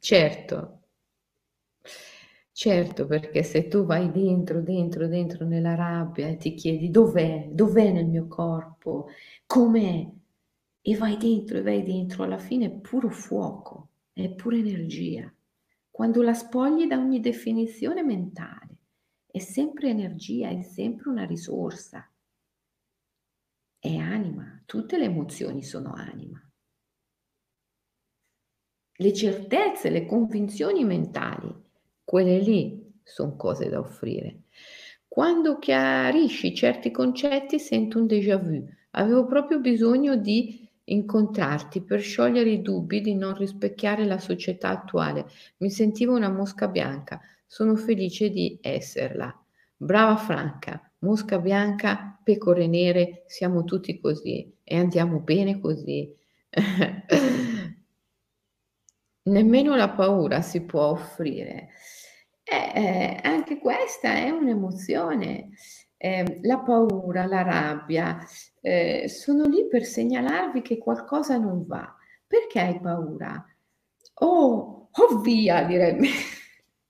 Certo, 0.00 0.77
certo, 2.58 3.06
perché 3.06 3.44
se 3.44 3.68
tu 3.68 3.84
vai 3.84 4.10
dentro, 4.10 4.60
dentro, 4.60 5.06
dentro 5.06 5.46
nella 5.46 5.76
rabbia 5.76 6.26
e 6.26 6.36
ti 6.36 6.54
chiedi 6.54 6.90
dov'è, 6.90 7.50
dov'è 7.52 7.92
nel 7.92 8.06
mio 8.06 8.26
corpo, 8.26 9.06
com'è, 9.46 10.10
e 10.80 10.96
vai 10.96 11.16
dentro 11.18 11.58
e 11.58 11.62
vai 11.62 11.84
dentro, 11.84 12.24
alla 12.24 12.38
fine 12.38 12.66
è 12.66 12.70
puro 12.70 13.10
fuoco, 13.10 13.90
è 14.12 14.28
pura 14.30 14.56
energia. 14.56 15.32
Quando 15.88 16.20
la 16.20 16.34
spogli 16.34 16.88
da 16.88 16.98
ogni 16.98 17.20
definizione 17.20 18.02
mentale, 18.02 18.76
è 19.24 19.38
sempre 19.38 19.90
energia, 19.90 20.48
è 20.48 20.62
sempre 20.62 21.10
una 21.10 21.26
risorsa, 21.26 22.10
è 23.78 23.94
anima, 23.94 24.60
tutte 24.66 24.98
le 24.98 25.04
emozioni 25.04 25.62
sono 25.62 25.92
anima 25.92 26.42
le 29.00 29.12
certezze, 29.12 29.90
le 29.90 30.04
convinzioni 30.06 30.82
mentali, 30.82 31.54
quelle 32.08 32.38
lì 32.38 32.90
sono 33.02 33.36
cose 33.36 33.68
da 33.68 33.80
offrire. 33.80 34.44
Quando 35.06 35.58
chiarisci 35.58 36.54
certi 36.54 36.90
concetti 36.90 37.58
sento 37.58 37.98
un 37.98 38.06
déjà 38.06 38.38
vu. 38.38 38.66
Avevo 38.92 39.26
proprio 39.26 39.60
bisogno 39.60 40.16
di 40.16 40.66
incontrarti 40.84 41.82
per 41.82 42.00
sciogliere 42.00 42.48
i 42.48 42.62
dubbi 42.62 43.02
di 43.02 43.14
non 43.14 43.36
rispecchiare 43.36 44.06
la 44.06 44.16
società 44.16 44.70
attuale. 44.70 45.26
Mi 45.58 45.68
sentivo 45.68 46.16
una 46.16 46.30
mosca 46.30 46.66
bianca. 46.66 47.20
Sono 47.46 47.76
felice 47.76 48.30
di 48.30 48.58
esserla. 48.62 49.30
Brava 49.76 50.16
Franca, 50.16 50.90
mosca 51.00 51.38
bianca, 51.38 52.18
pecore 52.24 52.68
nere, 52.68 53.24
siamo 53.26 53.64
tutti 53.64 54.00
così 54.00 54.50
e 54.64 54.78
andiamo 54.78 55.20
bene 55.20 55.60
così. 55.60 56.10
nemmeno 59.28 59.76
la 59.76 59.90
paura 59.90 60.40
si 60.42 60.62
può 60.62 60.86
offrire. 60.86 61.68
Eh, 62.50 62.72
eh, 62.74 63.20
anche 63.22 63.58
questa 63.58 64.14
è 64.14 64.30
un'emozione. 64.30 65.50
Eh, 65.96 66.38
la 66.42 66.58
paura, 66.60 67.26
la 67.26 67.42
rabbia 67.42 68.18
eh, 68.60 69.08
sono 69.08 69.44
lì 69.46 69.66
per 69.68 69.84
segnalarvi 69.84 70.62
che 70.62 70.78
qualcosa 70.78 71.36
non 71.36 71.66
va. 71.66 71.94
Perché 72.26 72.60
hai 72.60 72.80
paura? 72.80 73.44
Oh, 74.20 74.88
oh 74.90 75.18
via, 75.20 75.62
direbbe. 75.64 76.08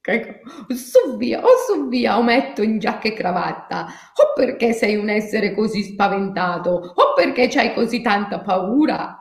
su 0.74 1.16
via, 1.16 1.42
o 1.44 1.48
su 1.66 1.88
via, 1.88 2.18
o 2.18 2.22
metto 2.22 2.62
in 2.62 2.78
giacca 2.78 3.08
e 3.08 3.12
cravatta, 3.14 3.86
o 4.14 4.32
perché 4.34 4.72
sei 4.72 4.96
un 4.96 5.08
essere 5.10 5.54
così 5.54 5.82
spaventato, 5.82 6.70
o 6.70 7.12
perché 7.14 7.48
hai 7.58 7.74
così 7.74 8.00
tanta 8.00 8.40
paura, 8.40 9.20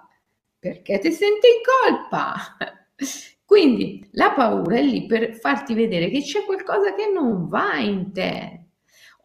perché 0.59 0.99
ti 0.99 1.11
senti 1.11 1.47
in 1.47 1.61
colpa. 1.65 2.57
Quindi 3.47 4.05
la 4.11 4.33
paura 4.33 4.75
è 4.75 4.81
lì 4.81 5.05
per 5.05 5.33
farti 5.35 5.73
vedere 5.73 6.09
che 6.09 6.21
c'è 6.21 6.43
qualcosa 6.43 6.93
che 6.93 7.09
non 7.09 7.47
va 7.47 7.77
in 7.77 8.11
te. 8.11 8.65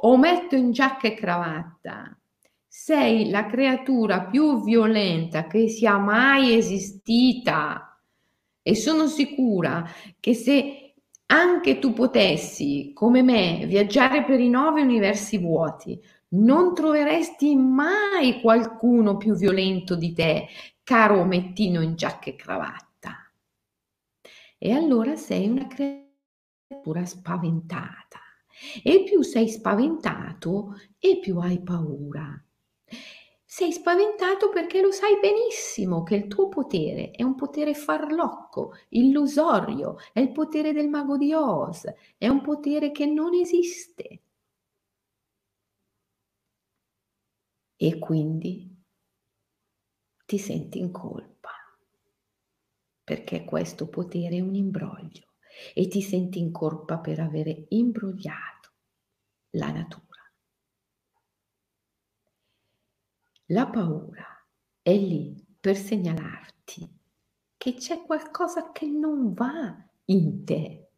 O 0.04 0.16
metto 0.16 0.54
in 0.54 0.70
giacca 0.70 1.08
e 1.08 1.14
cravatta. 1.14 2.16
Sei 2.68 3.30
la 3.30 3.46
creatura 3.46 4.26
più 4.26 4.62
violenta 4.62 5.48
che 5.48 5.66
sia 5.66 5.98
mai 5.98 6.54
esistita. 6.56 8.00
E 8.62 8.76
sono 8.76 9.08
sicura 9.08 9.90
che 10.20 10.34
se 10.34 10.94
anche 11.26 11.80
tu 11.80 11.92
potessi, 11.92 12.92
come 12.94 13.22
me, 13.22 13.64
viaggiare 13.66 14.22
per 14.22 14.38
i 14.38 14.48
nove 14.48 14.82
universi 14.82 15.38
vuoti, 15.38 16.00
non 16.34 16.74
troveresti 16.74 17.56
mai 17.56 18.40
qualcuno 18.40 19.16
più 19.16 19.34
violento 19.34 19.96
di 19.96 20.12
te, 20.12 20.46
caro 20.84 21.18
omettino 21.18 21.80
in 21.80 21.96
giacca 21.96 22.30
e 22.30 22.36
cravatta 22.36 22.91
e 24.64 24.70
allora 24.70 25.16
sei 25.16 25.48
una 25.48 25.66
creatura 25.66 27.04
spaventata. 27.04 28.20
E 28.80 29.02
più 29.02 29.22
sei 29.22 29.48
spaventato 29.48 30.76
e 31.00 31.18
più 31.18 31.38
hai 31.40 31.60
paura. 31.60 32.40
Sei 33.44 33.72
spaventato 33.72 34.50
perché 34.50 34.80
lo 34.80 34.92
sai 34.92 35.18
benissimo 35.20 36.04
che 36.04 36.14
il 36.14 36.28
tuo 36.28 36.48
potere 36.48 37.10
è 37.10 37.24
un 37.24 37.34
potere 37.34 37.74
farlocco, 37.74 38.74
illusorio, 38.90 39.96
è 40.12 40.20
il 40.20 40.30
potere 40.30 40.72
del 40.72 40.88
mago 40.88 41.16
di 41.16 41.32
Oz, 41.34 41.92
è 42.16 42.28
un 42.28 42.40
potere 42.40 42.92
che 42.92 43.06
non 43.06 43.34
esiste. 43.34 44.22
E 47.76 47.98
quindi 47.98 48.70
ti 50.24 50.38
senti 50.38 50.78
in 50.78 50.92
colpa 50.92 51.51
perché 53.04 53.44
questo 53.44 53.88
potere 53.88 54.36
è 54.36 54.40
un 54.40 54.54
imbroglio 54.54 55.34
e 55.74 55.88
ti 55.88 56.02
senti 56.02 56.38
in 56.38 56.50
colpa 56.50 56.98
per 56.98 57.20
avere 57.20 57.66
imbrogliato 57.68 58.70
la 59.50 59.70
natura. 59.70 60.00
La 63.46 63.66
paura 63.68 64.46
è 64.80 64.96
lì 64.96 65.44
per 65.60 65.76
segnalarti 65.76 67.00
che 67.56 67.74
c'è 67.74 68.02
qualcosa 68.02 68.72
che 68.72 68.86
non 68.86 69.34
va 69.34 69.76
in 70.06 70.44
te. 70.44 70.88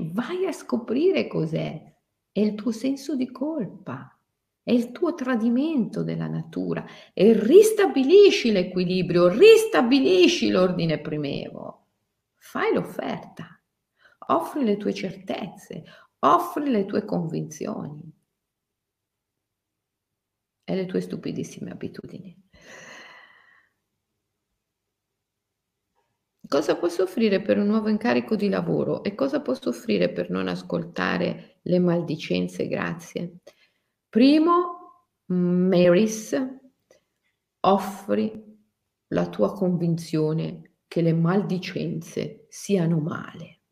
Vai 0.00 0.46
a 0.46 0.52
scoprire 0.52 1.26
cos'è. 1.26 1.94
È 2.30 2.40
il 2.40 2.54
tuo 2.54 2.72
senso 2.72 3.14
di 3.14 3.30
colpa 3.30 4.13
è 4.64 4.72
il 4.72 4.92
tuo 4.92 5.14
tradimento 5.14 6.02
della 6.02 6.26
natura 6.26 6.84
e 7.12 7.34
ristabilisci 7.38 8.50
l'equilibrio, 8.50 9.28
ristabilisci 9.28 10.48
l'ordine 10.48 11.00
primevo. 11.00 11.88
Fai 12.34 12.72
l'offerta, 12.72 13.60
offri 14.28 14.64
le 14.64 14.78
tue 14.78 14.94
certezze, 14.94 15.84
offri 16.20 16.70
le 16.70 16.86
tue 16.86 17.04
convinzioni 17.04 18.10
e 20.64 20.74
le 20.74 20.86
tue 20.86 21.00
stupidissime 21.02 21.70
abitudini. 21.70 22.34
Cosa 26.48 26.76
posso 26.76 27.02
offrire 27.02 27.42
per 27.42 27.58
un 27.58 27.66
nuovo 27.66 27.88
incarico 27.88 28.34
di 28.36 28.48
lavoro 28.48 29.02
e 29.02 29.14
cosa 29.14 29.40
posso 29.42 29.70
offrire 29.70 30.10
per 30.10 30.30
non 30.30 30.48
ascoltare 30.48 31.58
le 31.62 31.78
maldicenze 31.78 32.66
grazie? 32.66 33.40
Primo, 34.14 35.08
Maris, 35.24 36.40
offri 37.62 38.44
la 39.08 39.28
tua 39.28 39.52
convinzione 39.52 40.76
che 40.86 41.02
le 41.02 41.12
maldicenze 41.12 42.46
siano 42.48 43.00
male. 43.00 43.62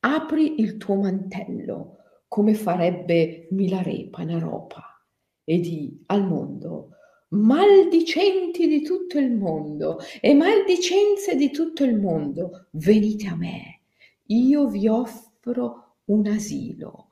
Apri 0.00 0.62
il 0.62 0.78
tuo 0.78 0.94
mantello 0.94 1.96
come 2.26 2.54
farebbe 2.54 3.48
Milare 3.50 4.08
Panaropa 4.08 5.04
e 5.44 5.60
di 5.60 6.04
al 6.06 6.26
mondo 6.26 6.92
maldicenti 7.28 8.66
di 8.66 8.80
tutto 8.80 9.18
il 9.18 9.30
mondo 9.30 9.98
e 10.22 10.32
maldicenze 10.32 11.36
di 11.36 11.50
tutto 11.50 11.84
il 11.84 12.00
mondo, 12.00 12.68
venite 12.70 13.26
a 13.26 13.36
me, 13.36 13.82
io 14.28 14.68
vi 14.68 14.88
offro 14.88 15.96
un 16.06 16.26
asilo, 16.28 17.09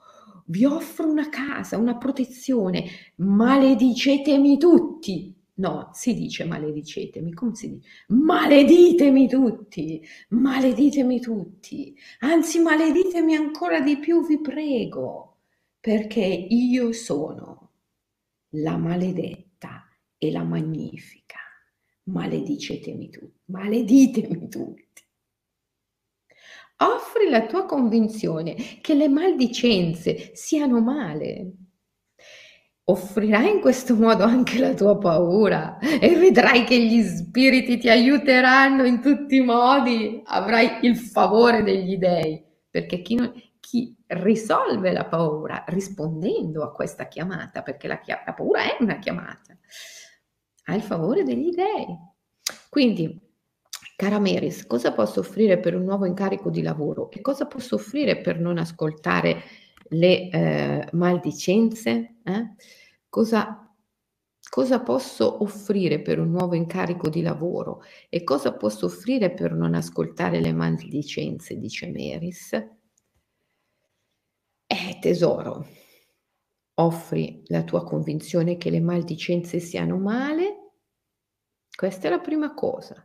vi 0.49 0.65
offro 0.65 1.09
una 1.09 1.29
casa, 1.29 1.77
una 1.77 1.97
protezione, 1.97 2.85
maledicetemi 3.17 4.59
tutti. 4.59 5.35
No, 5.55 5.91
si 5.93 6.15
dice 6.15 6.45
maledicetemi, 6.45 7.33
come 7.33 7.55
si 7.55 7.69
dice? 7.69 7.89
Maleditemi 8.09 9.29
tutti, 9.29 10.01
maleditemi 10.29 11.21
tutti, 11.21 11.97
anzi 12.21 12.61
maleditemi 12.61 13.35
ancora 13.35 13.81
di 13.81 13.99
più, 13.99 14.25
vi 14.25 14.41
prego, 14.41 15.39
perché 15.81 16.25
io 16.25 16.93
sono 16.93 17.71
la 18.51 18.77
maledetta 18.77 19.89
e 20.17 20.31
la 20.31 20.45
magnifica. 20.45 21.39
Maledicetemi 22.05 23.11
tutti, 23.11 23.41
maleditemi 23.47 24.49
tutti. 24.49 25.03
Offri 26.81 27.29
la 27.29 27.47
tua 27.47 27.65
convinzione 27.65 28.55
che 28.81 28.95
le 28.95 29.09
maldicenze 29.09 30.31
siano 30.35 30.81
male. 30.81 31.53
Offrirai 32.85 33.51
in 33.51 33.61
questo 33.61 33.97
modo 33.97 34.23
anche 34.23 34.59
la 34.61 34.73
tua 34.75 34.97
paura 34.97 35.79
e 35.79 36.17
vedrai 36.17 36.65
che 36.65 36.79
gli 36.79 37.03
spiriti 37.03 37.79
ti 37.79 37.89
aiuteranno 37.89 38.85
in 38.85 39.01
tutti 39.03 39.37
i 39.37 39.41
modi. 39.41 40.23
Avrai 40.25 40.79
il 40.83 40.97
favore 40.97 41.65
degli 41.65 41.97
dèi, 41.97 42.43
perché 42.71 43.03
chi, 43.03 43.17
non, 43.17 43.33
chi 43.59 43.95
risolve 44.07 44.93
la 44.93 45.05
paura 45.05 45.65
rispondendo 45.67 46.63
a 46.63 46.73
questa 46.73 47.09
chiamata, 47.09 47.63
perché 47.63 47.89
la, 47.89 48.01
la 48.25 48.33
paura 48.33 48.63
è 48.63 48.77
una 48.81 48.99
chiamata, 48.99 49.59
ha 50.67 50.75
il 50.75 50.83
favore 50.83 51.25
degli 51.25 51.51
dèi. 51.51 51.87
Quindi, 52.71 53.21
cara 53.99 54.21
Meris, 54.21 54.65
cosa 54.65 54.93
posso 54.93 55.19
offrire 55.19 55.59
per 55.59 55.75
un 55.75 55.83
nuovo 55.83 56.07
incarico 56.07 56.51
di 56.51 56.63
lavoro 56.63 57.11
e 57.11 57.21
cosa 57.21 57.47
posso 57.47 57.75
offrire 57.75 58.21
per 58.21 58.39
non 58.39 58.57
ascoltare 58.57 59.43
le 59.89 60.31
eh, 60.31 60.89
maldicenze? 60.93 62.19
Eh? 62.23 62.55
Cosa, 63.09 63.75
cosa 64.49 64.83
posso 64.83 65.43
offrire 65.43 66.01
per 66.01 66.21
un 66.21 66.31
nuovo 66.31 66.55
incarico 66.55 67.09
di 67.09 67.23
lavoro 67.23 67.83
e 68.09 68.23
cosa 68.23 68.53
posso 68.53 68.87
offrire 68.87 69.33
per 69.33 69.53
non 69.53 69.75
ascoltare 69.75 70.39
le 70.39 70.53
maldicenze, 70.53 71.59
dice 71.59 71.91
Meris. 71.91 72.53
Eh, 74.65 74.99
tesoro, 75.01 75.67
offri 76.75 77.43
la 77.47 77.65
tua 77.65 77.83
convinzione 77.83 78.57
che 78.59 78.71
le 78.71 78.81
maldicenze 78.81 79.59
siano 79.59 79.97
male, 79.97 80.75
questa 81.75 82.07
è 82.07 82.11
la 82.11 82.21
prima 82.21 82.55
cosa. 82.55 83.03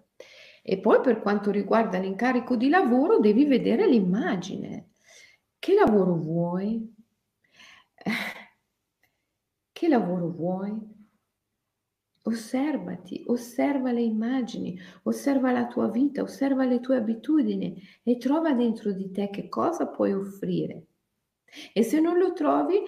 E 0.66 0.80
poi 0.80 1.02
per 1.02 1.22
quanto 1.22 1.52
riguarda 1.52 1.98
l'incarico 1.98 2.56
di 2.56 2.70
lavoro 2.70 3.20
devi 3.20 3.44
vedere 3.44 3.86
l'immagine. 3.86 4.92
Che 5.60 5.74
lavoro 5.74 6.16
vuoi? 6.16 6.90
Che 9.74 9.88
lavoro 9.90 10.30
vuoi? 10.30 10.72
Osservati, 12.22 13.24
osserva 13.26 13.92
le 13.92 14.02
immagini, 14.02 14.80
osserva 15.04 15.52
la 15.52 15.68
tua 15.68 15.90
vita, 15.90 16.22
osserva 16.22 16.64
le 16.64 16.80
tue 16.80 16.96
abitudini 16.96 17.82
e 18.02 18.18
trova 18.18 18.54
dentro 18.54 18.94
di 18.94 19.12
te 19.12 19.30
che 19.30 19.50
cosa 19.50 19.88
puoi 19.88 20.14
offrire. 20.14 20.86
E 21.74 21.84
se 21.84 22.00
non 22.00 22.18
lo 22.18 22.32
trovi, 22.32 22.80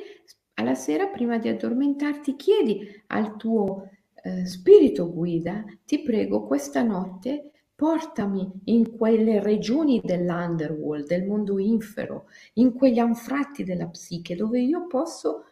alla 0.53 0.75
sera 0.75 1.07
prima 1.07 1.37
di 1.37 1.49
addormentarti 1.49 2.37
chiedi 2.37 2.87
al 3.07 3.35
tuo 3.35 3.89
eh, 4.23 4.45
spirito 4.45 5.11
guida, 5.11 5.65
ti 5.83 6.01
prego 6.01 6.45
questa 6.45 6.81
notte 6.81 7.51
portami 7.75 8.61
in 8.65 8.95
quelle 8.95 9.41
regioni 9.41 10.01
dell'underworld, 10.03 11.07
del 11.07 11.25
mondo 11.25 11.59
infero, 11.59 12.29
in 12.53 12.73
quegli 12.73 12.99
anfratti 12.99 13.63
della 13.63 13.87
psiche 13.87 14.35
dove 14.35 14.61
io 14.61 14.87
posso 14.87 15.45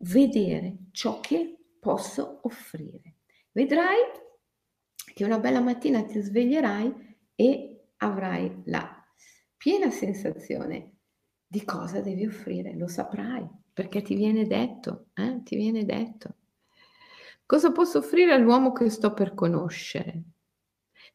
vedere 0.00 0.76
ciò 0.90 1.20
che 1.20 1.56
posso 1.78 2.40
offrire. 2.42 3.14
Vedrai 3.52 4.02
che 5.14 5.24
una 5.24 5.38
bella 5.38 5.60
mattina 5.60 6.02
ti 6.04 6.20
sveglierai 6.20 7.16
e 7.34 7.80
avrai 7.98 8.62
la 8.66 9.04
piena 9.56 9.90
sensazione 9.90 10.92
di 11.46 11.64
cosa 11.64 12.00
devi 12.00 12.26
offrire, 12.26 12.74
lo 12.76 12.88
saprai 12.88 13.48
perché 13.72 14.00
ti 14.00 14.14
viene 14.14 14.46
detto, 14.46 15.08
eh? 15.12 15.42
ti 15.44 15.54
viene 15.54 15.84
detto. 15.84 16.34
Cosa 17.44 17.72
posso 17.72 17.98
offrire 17.98 18.32
all'uomo 18.32 18.72
che 18.72 18.88
sto 18.88 19.12
per 19.12 19.34
conoscere? 19.34 20.22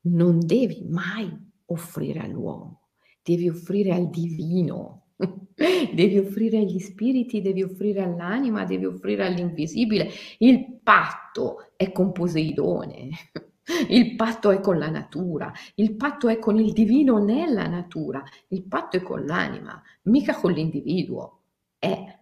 Non 0.02 0.40
devi 0.40 0.86
mai 0.90 1.30
offrire 1.66 2.20
all'uomo, 2.20 2.88
devi 3.24 3.50
offrire 3.50 3.92
al 3.92 4.10
divino, 4.10 5.08
devi 5.94 6.18
offrire 6.18 6.60
agli 6.60 6.80
spiriti, 6.80 7.42
devi 7.42 7.64
offrire 7.64 8.02
all'anima, 8.02 8.66
devi 8.66 8.86
offrire 8.86 9.26
all'invisibile. 9.26 10.10
Il 10.40 10.80
patto 10.84 11.72
è 11.76 11.92
con 11.92 12.12
Poseidone. 12.12 13.10
Il 13.90 14.16
patto 14.16 14.50
è 14.50 14.60
con 14.60 14.80
la 14.80 14.90
natura, 14.90 15.52
il 15.76 15.96
patto 15.96 16.28
è 16.28 16.40
con 16.40 16.60
il 16.60 16.74
divino 16.74 17.24
nella 17.24 17.68
natura, 17.68 18.22
il 18.50 18.64
patto 18.64 18.98
è 18.98 19.02
con 19.02 19.24
l'anima, 19.24 19.82
mica 20.04 20.34
con 20.34 20.52
l'individuo. 20.52 21.44
È 21.78 22.20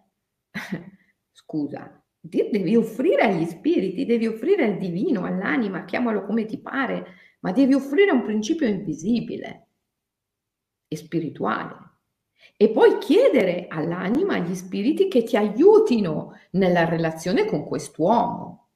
scusa, 1.32 2.00
devi 2.20 2.76
offrire 2.76 3.22
agli 3.22 3.46
spiriti, 3.46 4.04
devi 4.04 4.26
offrire 4.26 4.64
al 4.64 4.76
divino, 4.76 5.24
all'anima, 5.24 5.84
chiamalo 5.86 6.24
come 6.24 6.44
ti 6.44 6.58
pare, 6.58 7.06
ma 7.40 7.52
devi 7.52 7.74
offrire 7.74 8.10
un 8.10 8.22
principio 8.22 8.66
invisibile 8.66 9.68
e 10.88 10.96
spirituale. 10.96 11.88
E 12.56 12.70
poi 12.70 12.98
chiedere 12.98 13.66
all'anima, 13.68 14.34
agli 14.34 14.54
spiriti 14.54 15.08
che 15.08 15.22
ti 15.22 15.36
aiutino 15.36 16.38
nella 16.52 16.84
relazione 16.84 17.46
con 17.46 17.64
quest'uomo. 17.66 18.68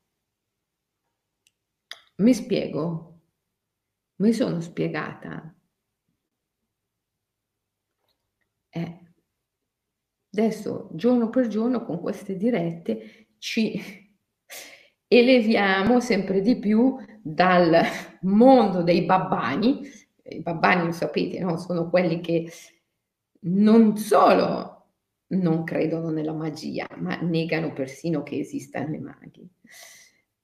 Mi 2.17 2.35
spiego? 2.35 3.21
Mi 4.17 4.33
sono 4.33 4.61
spiegata? 4.61 5.55
Eh, 8.71 9.05
Adesso, 10.37 10.89
giorno 10.93 11.31
per 11.31 11.47
giorno, 11.47 11.85
con 11.85 12.01
queste 12.01 12.37
dirette, 12.37 13.29
ci 13.39 13.81
eleviamo 15.07 16.01
sempre 16.01 16.41
di 16.41 16.59
più 16.59 16.97
dal 17.27 17.83
mondo 18.22 18.83
dei 18.83 19.05
babbani. 19.05 19.81
I 20.25 20.41
babbani, 20.43 20.87
lo 20.87 20.93
sapete, 20.93 21.41
no? 21.41 21.57
sono 21.57 21.89
quelli 21.89 22.20
che 22.20 22.53
non 23.47 23.97
solo 23.97 24.72
non 25.29 25.64
credono 25.64 26.11
nella 26.11 26.35
magia, 26.35 26.87
ma 26.99 27.16
negano 27.16 27.72
persino 27.72 28.22
che 28.22 28.39
esistano 28.39 28.95
i 28.95 29.01
maghi. 29.01 29.51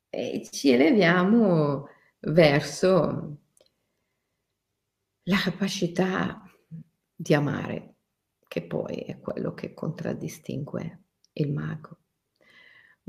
E 0.09 0.49
ci 0.51 0.71
eleviamo 0.71 1.87
verso 2.21 3.39
la 5.25 5.39
capacità 5.39 6.43
di 7.15 7.35
amare, 7.35 7.95
che 8.49 8.63
poi 8.63 8.97
è 8.97 9.21
quello 9.21 9.53
che 9.53 9.75
contraddistingue 9.75 11.03
il 11.35 11.53
mago. 11.53 11.99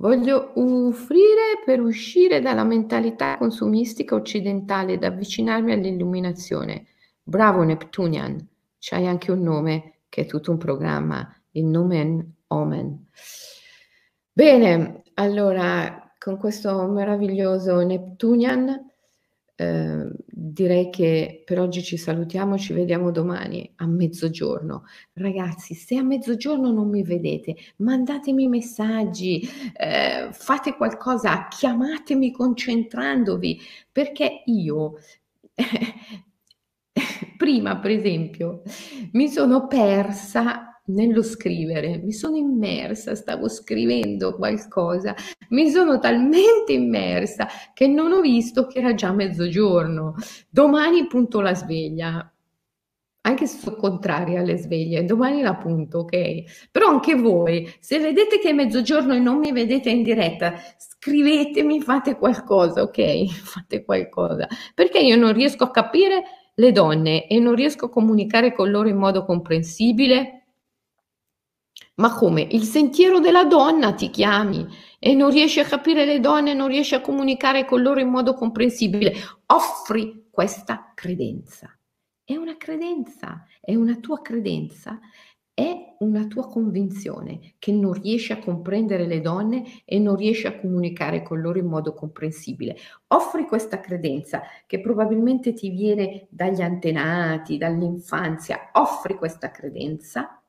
Voglio 0.01 0.53
offrire 0.55 1.61
per 1.63 1.79
uscire 1.79 2.41
dalla 2.41 2.63
mentalità 2.63 3.37
consumistica 3.37 4.15
occidentale 4.15 4.93
ed 4.93 5.03
avvicinarmi 5.03 5.73
all'illuminazione. 5.73 6.87
Bravo 7.21 7.61
Neptunian, 7.61 8.35
c'hai 8.79 9.05
anche 9.05 9.31
un 9.31 9.43
nome 9.43 9.99
che 10.09 10.21
è 10.21 10.25
tutto 10.25 10.49
un 10.49 10.57
programma, 10.57 11.31
il 11.51 11.65
Nomen 11.65 12.33
Omen. 12.47 13.09
Bene, 14.31 15.03
allora 15.13 16.11
con 16.17 16.37
questo 16.37 16.87
meraviglioso 16.87 17.85
Neptunian 17.85 18.90
eh, 19.61 20.09
direi 20.25 20.89
che 20.89 21.43
per 21.45 21.59
oggi 21.59 21.83
ci 21.83 21.95
salutiamo, 21.95 22.57
ci 22.57 22.73
vediamo 22.73 23.11
domani 23.11 23.71
a 23.75 23.85
mezzogiorno. 23.85 24.85
Ragazzi, 25.13 25.75
se 25.75 25.97
a 25.97 26.03
mezzogiorno 26.03 26.71
non 26.71 26.89
mi 26.89 27.03
vedete, 27.03 27.55
mandatemi 27.77 28.47
messaggi, 28.47 29.47
eh, 29.77 30.29
fate 30.31 30.75
qualcosa, 30.75 31.47
chiamatemi 31.47 32.31
concentrandovi, 32.31 33.59
perché 33.91 34.41
io 34.45 34.95
prima, 37.37 37.77
per 37.77 37.91
esempio, 37.91 38.63
mi 39.11 39.27
sono 39.27 39.67
persa 39.67 40.70
nello 40.85 41.21
scrivere, 41.21 41.97
mi 41.97 42.11
sono 42.11 42.35
immersa, 42.35 43.15
stavo 43.15 43.47
scrivendo 43.47 44.35
qualcosa, 44.35 45.15
mi 45.49 45.69
sono 45.69 45.99
talmente 45.99 46.73
immersa 46.73 47.47
che 47.73 47.87
non 47.87 48.11
ho 48.11 48.21
visto 48.21 48.67
che 48.67 48.79
era 48.79 48.93
già 48.93 49.11
mezzogiorno. 49.11 50.15
Domani 50.49 51.07
punto 51.07 51.39
la 51.41 51.53
sveglia, 51.53 52.31
anche 53.23 53.45
se 53.45 53.59
sono 53.59 53.75
contraria 53.75 54.39
alle 54.39 54.57
sveglie, 54.57 55.05
domani 55.05 55.41
la 55.41 55.55
punto, 55.55 55.99
ok? 55.99 56.69
Però 56.71 56.87
anche 56.87 57.15
voi, 57.15 57.71
se 57.79 57.99
vedete 57.99 58.39
che 58.39 58.49
è 58.49 58.53
mezzogiorno 58.53 59.13
e 59.13 59.19
non 59.19 59.37
mi 59.37 59.51
vedete 59.51 59.89
in 59.91 60.01
diretta, 60.01 60.55
scrivetemi, 60.77 61.81
fate 61.81 62.15
qualcosa, 62.15 62.81
ok? 62.81 63.25
Fate 63.51 63.83
qualcosa, 63.85 64.47
perché 64.73 64.99
io 64.99 65.15
non 65.15 65.33
riesco 65.33 65.65
a 65.65 65.71
capire 65.71 66.23
le 66.55 66.71
donne 66.71 67.27
e 67.27 67.39
non 67.39 67.55
riesco 67.55 67.85
a 67.85 67.89
comunicare 67.89 68.53
con 68.53 68.69
loro 68.69 68.89
in 68.89 68.97
modo 68.97 69.23
comprensibile. 69.23 70.40
Ma 71.95 72.13
come? 72.13 72.41
Il 72.41 72.63
sentiero 72.63 73.19
della 73.19 73.43
donna 73.43 73.93
ti 73.93 74.09
chiami 74.09 74.65
e 74.97 75.13
non 75.13 75.29
riesci 75.29 75.59
a 75.59 75.65
capire 75.65 76.05
le 76.05 76.19
donne, 76.19 76.53
non 76.53 76.67
riesci 76.67 76.95
a 76.95 77.01
comunicare 77.01 77.65
con 77.65 77.81
loro 77.81 77.99
in 77.99 78.07
modo 78.07 78.33
comprensibile. 78.33 79.13
Offri 79.47 80.27
questa 80.31 80.93
credenza. 80.95 81.77
È 82.23 82.35
una 82.35 82.55
credenza, 82.55 83.45
è 83.59 83.75
una 83.75 83.95
tua 83.95 84.21
credenza, 84.21 84.99
è 85.53 85.95
una 85.99 86.25
tua 86.25 86.47
convinzione 86.47 87.55
che 87.59 87.73
non 87.73 87.91
riesci 87.91 88.31
a 88.31 88.39
comprendere 88.39 89.05
le 89.05 89.19
donne 89.19 89.83
e 89.83 89.99
non 89.99 90.15
riesci 90.15 90.47
a 90.47 90.57
comunicare 90.57 91.21
con 91.21 91.41
loro 91.41 91.59
in 91.59 91.67
modo 91.67 91.93
comprensibile. 91.93 92.77
Offri 93.07 93.45
questa 93.45 93.81
credenza 93.81 94.41
che 94.65 94.79
probabilmente 94.79 95.53
ti 95.53 95.69
viene 95.69 96.25
dagli 96.29 96.61
antenati, 96.61 97.57
dall'infanzia, 97.57 98.69
offri 98.73 99.15
questa 99.15 99.51
credenza 99.51 100.40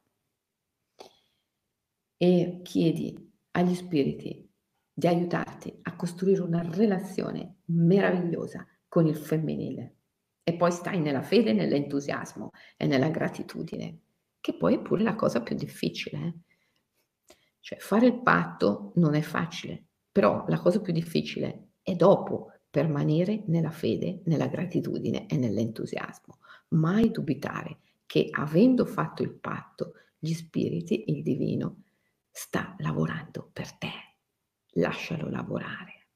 e 2.22 2.60
chiedi 2.62 3.12
agli 3.50 3.74
spiriti 3.74 4.48
di 4.92 5.08
aiutarti 5.08 5.76
a 5.82 5.96
costruire 5.96 6.42
una 6.42 6.62
relazione 6.62 7.62
meravigliosa 7.64 8.64
con 8.86 9.08
il 9.08 9.16
femminile. 9.16 9.96
E 10.44 10.54
poi 10.54 10.70
stai 10.70 11.00
nella 11.00 11.22
fede, 11.22 11.52
nell'entusiasmo 11.52 12.50
e 12.76 12.86
nella 12.86 13.08
gratitudine, 13.08 14.02
che 14.40 14.54
poi 14.54 14.76
è 14.76 14.80
pure 14.80 15.02
la 15.02 15.16
cosa 15.16 15.42
più 15.42 15.56
difficile. 15.56 16.18
Eh? 16.18 17.34
Cioè 17.58 17.78
fare 17.80 18.06
il 18.06 18.22
patto 18.22 18.92
non 18.94 19.16
è 19.16 19.20
facile, 19.20 19.86
però 20.12 20.44
la 20.46 20.60
cosa 20.60 20.80
più 20.80 20.92
difficile 20.92 21.70
è 21.82 21.96
dopo 21.96 22.52
permanere 22.70 23.42
nella 23.46 23.72
fede, 23.72 24.20
nella 24.26 24.46
gratitudine 24.46 25.26
e 25.26 25.36
nell'entusiasmo. 25.36 26.38
Mai 26.68 27.10
dubitare 27.10 27.78
che 28.06 28.28
avendo 28.30 28.84
fatto 28.84 29.24
il 29.24 29.32
patto, 29.32 29.94
gli 30.20 30.34
spiriti, 30.34 31.10
il 31.10 31.24
divino, 31.24 31.82
sta 32.32 32.74
lavorando 32.78 33.50
per 33.52 33.72
te. 33.72 33.90
Lascialo 34.76 35.28
lavorare. 35.28 36.08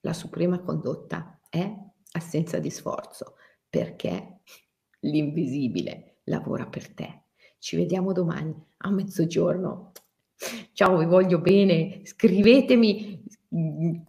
La 0.00 0.12
suprema 0.12 0.58
condotta 0.60 1.40
è 1.48 1.72
assenza 2.12 2.58
di 2.58 2.70
sforzo, 2.70 3.36
perché 3.68 4.40
l'invisibile 5.00 6.18
lavora 6.24 6.66
per 6.66 6.92
te. 6.92 7.22
Ci 7.58 7.76
vediamo 7.76 8.12
domani 8.12 8.54
a 8.78 8.90
mezzogiorno. 8.90 9.92
Ciao, 10.72 10.98
vi 10.98 11.06
voglio 11.06 11.40
bene. 11.40 12.00
Scrivetemi 12.04 13.24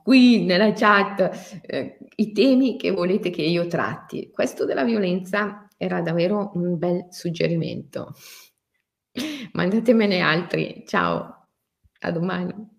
qui 0.03 0.43
nella 0.43 0.73
chat 0.73 1.61
eh, 1.61 1.99
i 2.15 2.31
temi 2.31 2.75
che 2.77 2.91
volete 2.91 3.29
che 3.29 3.43
io 3.43 3.67
tratti. 3.67 4.31
Questo 4.31 4.65
della 4.65 4.83
violenza 4.83 5.67
era 5.77 6.01
davvero 6.01 6.51
un 6.55 6.77
bel 6.77 7.07
suggerimento. 7.09 8.13
Mandatemene 9.53 10.21
altri. 10.21 10.83
Ciao, 10.85 11.47
a 11.99 12.11
domani. 12.11 12.76